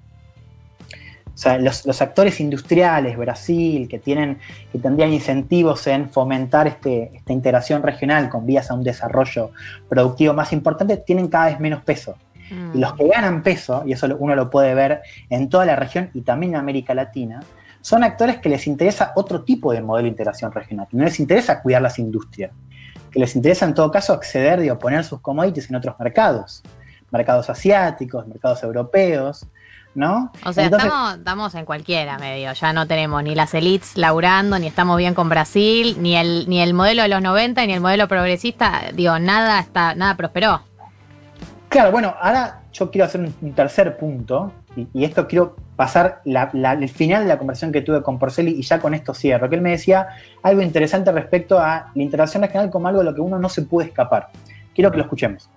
O 1.36 1.38
sea, 1.38 1.58
los, 1.58 1.86
los, 1.86 2.02
actores 2.02 2.40
industriales, 2.40 3.18
Brasil, 3.18 3.90
que, 3.90 4.00
tienen, 4.00 4.40
que 4.72 4.80
tendrían 4.80 5.12
incentivos 5.12 5.86
en 5.86 6.10
fomentar 6.10 6.66
este, 6.66 7.12
esta 7.14 7.34
integración 7.34 7.84
regional 7.84 8.30
con 8.30 8.46
vías 8.46 8.72
a 8.72 8.74
un 8.74 8.84
desarrollo 8.84 9.52
productivo 9.90 10.34
más 10.34 10.54
importante, 10.54 10.96
tienen 10.96 11.28
cada 11.28 11.48
vez 11.48 11.60
menos 11.60 11.84
peso. 11.84 12.16
Mm. 12.50 12.78
Y 12.78 12.80
los 12.80 12.94
que 12.94 13.10
ganan 13.10 13.44
peso, 13.44 13.84
y 13.86 13.92
eso 13.92 14.08
uno 14.18 14.34
lo 14.34 14.50
puede 14.50 14.74
ver 14.74 15.02
en 15.30 15.50
toda 15.50 15.66
la 15.66 15.76
región 15.76 16.10
y 16.14 16.22
también 16.22 16.54
en 16.54 16.60
América 16.60 16.94
Latina, 16.94 17.42
son 17.82 18.06
actores 18.06 18.38
que 18.38 18.48
les 18.48 18.66
interesa 18.66 19.12
otro 19.16 19.44
tipo 19.44 19.74
de 19.74 19.82
modelo 19.82 20.06
de 20.06 20.12
integración 20.12 20.54
regional, 20.54 20.88
que 20.90 20.96
no 20.96 21.04
les 21.04 21.20
interesa 21.20 21.62
cuidar 21.62 21.82
las 21.82 22.00
industrias, 22.00 22.52
que 23.12 23.20
les 23.20 23.36
interesa 23.36 23.66
en 23.66 23.74
todo 23.74 23.92
caso 23.92 24.14
acceder 24.14 24.64
y 24.64 24.70
oponer 24.70 25.04
sus 25.04 25.20
commodities 25.20 25.70
en 25.70 25.76
otros 25.76 26.00
mercados, 26.00 26.64
mercados 27.12 27.50
asiáticos, 27.50 28.26
mercados 28.26 28.64
europeos, 28.64 29.46
¿no? 29.96 30.32
O 30.46 30.54
sea, 30.54 30.66
estamos, 30.66 31.56
en 31.56 31.66
cualquiera 31.66 32.20
medio, 32.20 32.54
ya 32.54 32.74
no 32.74 32.86
tenemos 32.86 33.24
ni 33.24 33.34
las 33.34 33.54
elites 33.54 33.98
laburando, 33.98 34.60
ni 34.60 34.68
estamos 34.68 34.98
bien 34.98 35.14
con 35.14 35.30
Brasil, 35.30 35.98
ni 36.00 36.16
el, 36.16 36.48
ni 36.48 36.62
el 36.62 36.74
modelo 36.74 37.02
de 37.02 37.08
los 37.08 37.22
90, 37.22 37.66
ni 37.66 37.74
el 37.74 37.82
modelo 37.82 38.08
progresista, 38.08 38.84
digo, 38.94 39.18
nada 39.20 39.60
está, 39.60 39.96
nada 39.96 40.16
prosperó. 40.16 40.62
Claro, 41.70 41.92
bueno, 41.92 42.14
ahora 42.22 42.62
yo 42.74 42.92
quiero 42.92 43.06
hacer 43.06 43.22
un, 43.22 43.54
tercer 43.54 43.98
punto, 43.98 44.52
y, 44.76 45.06
esto 45.06 45.28
quiero 45.28 45.56
pasar 45.78 46.22
el 46.26 46.90
final 46.90 47.24
de 47.24 47.30
la 47.30 47.38
conversación 47.38 47.72
que 47.72 47.82
tuve 47.82 48.04
con 48.04 48.20
Porceli 48.20 48.52
y 48.52 48.62
ya 48.62 48.80
con 48.80 48.94
esto 48.94 49.14
cierro, 49.14 49.50
que 49.50 49.56
él 49.56 49.62
me 49.62 49.72
decía 49.72 50.08
algo 50.44 50.62
interesante 50.62 51.12
respecto 51.12 51.60
a 51.60 51.92
la 51.94 52.04
interacción 52.04 52.44
regional 52.44 52.70
como 52.70 52.88
algo 52.88 53.00
de 53.00 53.06
lo 53.06 53.16
que 53.16 53.22
uno 53.22 53.40
no 53.40 53.50
se 53.50 53.62
puede 53.62 53.88
escapar. 53.88 54.30
Quiero 54.74 54.92
que 54.92 54.98
lo 54.98 55.04
escuchemos. 55.04 55.50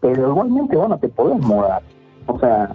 Pero 0.00 0.28
igualmente 0.28 0.76
vos 0.76 0.88
no 0.88 0.98
te 0.98 1.08
podés 1.08 1.38
mudar. 1.38 1.82
O 2.26 2.38
sea, 2.38 2.70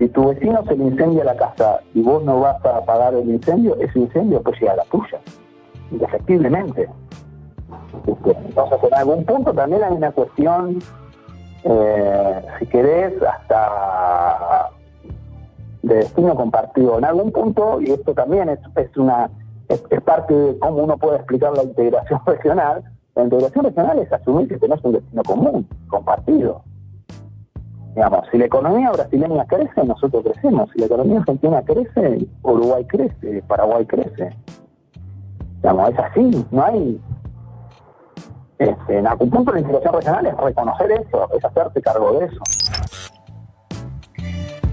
si 0.00 0.08
tu 0.08 0.28
vecino 0.28 0.64
se 0.64 0.76
le 0.76 0.84
incendia 0.84 1.22
la 1.24 1.36
casa 1.36 1.80
y 1.92 2.00
vos 2.00 2.24
no 2.24 2.40
vas 2.40 2.64
a 2.64 2.78
apagar 2.78 3.12
el 3.12 3.28
incendio, 3.28 3.76
ese 3.80 3.98
incendio 3.98 4.42
puede 4.42 4.58
llegar 4.58 4.80
a 4.80 4.82
la 4.82 4.84
tuya, 4.84 5.20
indefectiblemente. 5.90 6.88
Entonces, 8.06 8.78
en 8.82 8.94
algún 8.94 9.24
punto 9.26 9.52
también 9.52 9.82
hay 9.82 9.92
una 9.92 10.10
cuestión, 10.10 10.78
eh, 11.64 12.42
si 12.58 12.66
querés, 12.68 13.12
hasta 13.22 14.70
de 15.82 15.96
destino 15.96 16.34
compartido. 16.34 16.96
En 16.96 17.04
algún 17.04 17.30
punto, 17.30 17.78
y 17.82 17.90
esto 17.90 18.14
también 18.14 18.48
es, 18.48 18.58
es 18.76 18.96
una 18.96 19.30
es, 19.68 19.82
parte 20.00 20.32
de 20.32 20.58
cómo 20.60 20.84
uno 20.84 20.96
puede 20.96 21.16
explicar 21.16 21.52
la 21.54 21.64
integración 21.64 22.20
regional, 22.26 22.82
la 23.16 23.24
integración 23.24 23.66
regional 23.66 23.98
es 23.98 24.10
asumir 24.10 24.48
que 24.48 24.56
tenés 24.56 24.82
un 24.82 24.92
destino 24.92 25.22
común, 25.24 25.68
compartido. 25.88 26.62
Digamos, 27.94 28.24
si 28.30 28.38
la 28.38 28.44
economía 28.44 28.90
brasileña 28.90 29.44
crece, 29.46 29.84
nosotros 29.84 30.22
crecemos. 30.24 30.70
Si 30.72 30.78
la 30.78 30.86
economía 30.86 31.18
argentina 31.18 31.62
crece, 31.62 32.26
Uruguay 32.42 32.84
crece, 32.86 33.42
Paraguay 33.48 33.84
crece. 33.86 34.30
Digamos, 35.56 35.90
es 35.90 35.98
así, 35.98 36.46
no 36.50 36.64
hay... 36.64 37.00
Este, 38.58 38.98
en 38.98 39.06
algún 39.06 39.30
punto 39.30 39.52
la 39.52 39.60
integración 39.60 39.94
regional 39.94 40.26
es 40.26 40.36
reconocer 40.36 40.92
eso, 40.92 41.28
es 41.34 41.44
hacerse 41.44 41.80
cargo 41.80 42.12
de 42.18 42.26
eso. 42.26 42.40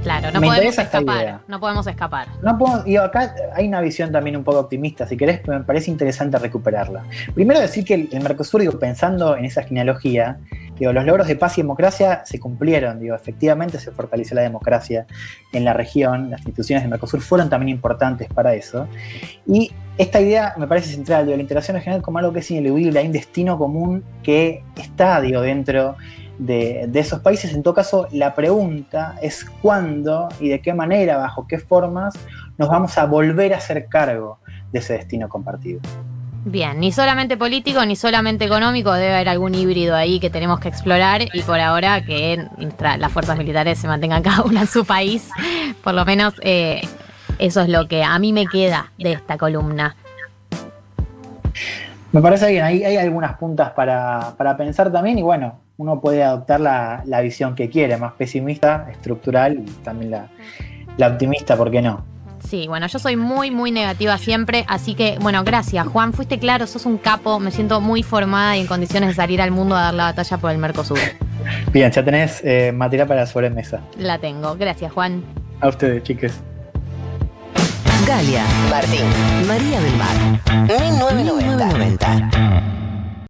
Claro, 0.08 0.32
no 0.32 0.40
podemos 0.42 0.78
escapar. 0.78 1.40
No 1.50 1.60
podemos 1.60 1.86
escapar. 1.86 2.28
No 2.42 2.58
puedo, 2.58 2.88
y 2.88 2.96
acá 2.96 3.36
hay 3.54 3.68
una 3.68 3.82
visión 3.82 4.10
también 4.10 4.38
un 4.38 4.44
poco 4.46 4.60
optimista, 4.60 5.06
si 5.06 5.18
querés, 5.18 5.46
me 5.46 5.60
parece 5.62 5.92
interesante 5.92 6.40
recuperarla. 6.40 7.04
Primero 7.36 7.60
decir 7.60 7.84
que 7.84 8.08
el, 8.10 8.22
Mercosur, 8.22 8.62
digo, 8.62 8.80
pensando 8.80 9.36
en 9.36 9.44
esa 9.44 9.64
genealogía, 9.64 10.40
digo, 10.80 10.94
los 10.94 11.04
logros 11.04 11.28
de 11.28 11.36
paz 11.36 11.58
y 11.58 11.62
democracia 11.62 12.22
se 12.24 12.40
cumplieron, 12.40 13.02
digo, 13.02 13.16
efectivamente 13.16 13.80
se 13.80 13.92
fortaleció 13.92 14.36
la 14.36 14.44
democracia 14.44 15.06
en 15.52 15.66
la 15.66 15.74
región, 15.74 16.30
las 16.30 16.40
instituciones 16.40 16.84
del 16.84 16.92
Mercosur 16.92 17.20
fueron 17.20 17.50
también 17.50 17.76
importantes 17.76 18.30
para 18.30 18.54
eso. 18.54 18.88
Y 19.46 19.74
esta 19.98 20.22
idea 20.22 20.54
me 20.58 20.68
parece 20.68 20.90
central, 20.94 21.26
de 21.26 21.36
la 21.36 21.42
integración 21.42 21.76
regional 21.76 22.02
como 22.02 22.20
algo 22.20 22.32
que 22.32 22.40
es 22.40 22.50
ineludible, 22.50 22.98
hay 22.98 23.08
un 23.08 23.12
destino 23.12 23.58
común 23.58 24.06
que 24.24 24.64
está, 24.78 25.20
digo, 25.20 25.42
dentro 25.42 25.98
de, 26.38 26.90
esos 26.94 27.20
países. 27.20 27.54
En 27.54 27.64
todo 27.64 27.74
caso, 27.74 28.08
la 28.12 28.36
pregunta 28.36 29.16
es 29.22 29.46
cuándo 29.62 30.30
y 30.40 30.50
de 30.50 30.62
qué 30.62 30.74
manera, 30.74 31.18
bajo 31.18 31.48
qué 31.48 31.60
formas, 31.60 32.14
nos 32.58 32.70
vamos 32.70 32.98
a 32.98 33.06
volver 33.06 33.54
a 33.54 33.58
hacer 33.58 33.88
cargo 33.88 34.40
de 34.72 34.80
ese 34.80 34.94
destino 34.94 35.30
compartido. 35.30 35.80
Bien, 36.46 36.80
ni 36.80 36.94
solamente 36.94 37.36
político 37.36 37.86
ni 37.86 37.98
solamente 37.98 38.46
económico, 38.46 38.94
debe 38.94 39.16
haber 39.16 39.30
algún 39.30 39.54
híbrido 39.54 39.96
ahí 39.96 40.20
que 40.20 40.30
tenemos 40.30 40.60
que 40.62 40.70
explorar 40.70 41.22
y 41.34 41.42
por 41.42 41.60
ahora 41.60 42.06
que 42.06 42.48
las 42.80 43.12
fuerzas 43.12 43.38
militares 43.38 43.80
se 43.80 43.88
mantengan 43.88 44.24
cada 44.24 44.44
una 44.44 44.62
en 44.62 44.68
su 44.68 44.86
país, 44.86 45.30
por 45.84 45.94
lo 45.94 46.06
menos 46.06 46.36
eh, 46.42 46.82
eso 47.38 47.62
es 47.62 47.70
lo 47.70 47.88
que 47.88 48.04
a 48.04 48.18
mí 48.18 48.32
me 48.32 48.46
queda 48.46 48.92
de 48.98 49.14
esta 49.14 49.38
columna. 49.38 49.96
Me 52.12 52.22
parece 52.22 52.50
bien, 52.50 52.64
hay, 52.64 52.84
hay 52.84 52.98
algunas 52.98 53.38
puntas 53.38 53.72
para, 53.72 54.34
para 54.38 54.56
pensar 54.56 54.92
también 54.92 55.18
y 55.18 55.22
bueno, 55.22 55.60
uno 55.78 56.02
puede 56.02 56.24
adoptar 56.24 56.60
la, 56.60 57.22
visión 57.22 57.56
que 57.56 57.70
quiere, 57.70 57.98
más 57.98 58.14
pesimista, 58.14 58.88
estructural 58.92 59.60
y 59.60 59.72
también 59.84 60.12
la, 60.12 61.08
optimista, 61.08 61.56
¿por 61.56 61.72
qué 61.72 61.82
no? 61.82 62.04
Sí, 62.40 62.68
bueno, 62.68 62.88
yo 62.88 63.00
soy 63.00 63.16
muy, 63.16 63.52
muy 63.52 63.72
negativa 63.72 64.18
siempre, 64.18 64.64
así 64.68 64.94
que, 64.96 65.18
bueno, 65.20 65.44
gracias, 65.44 65.88
Juan, 65.88 66.14
fuiste 66.14 66.40
claro, 66.40 66.66
sos 66.66 66.86
un 66.86 66.98
capo, 66.98 67.40
me 67.40 67.52
siento 67.52 67.82
muy 67.82 68.04
formada 68.04 68.56
y 68.58 68.62
en 68.62 68.68
condiciones 68.68 69.10
de 69.10 69.16
salir 69.16 69.42
al 69.42 69.52
mundo 69.52 69.76
a 69.76 69.84
dar 69.84 69.94
la 69.94 70.04
batalla 70.06 70.38
por 70.38 70.52
el 70.52 70.58
Mercosur. 70.58 71.00
Bien, 71.72 71.92
ya 71.92 72.04
tenés 72.04 72.42
eh, 72.44 72.72
material 72.72 73.08
para 73.08 73.22
la 73.22 73.28
sobremesa. 73.28 73.82
La 73.98 74.18
tengo, 74.18 74.56
gracias, 74.56 74.92
Juan. 74.92 75.24
A 75.62 75.68
ustedes, 75.68 76.04
chiques. 76.04 76.42
Galia, 78.08 78.46
Martín, 78.70 79.04
María 79.46 79.82
del 79.82 79.98
Mar, 79.98 80.16
1990. 80.80 82.77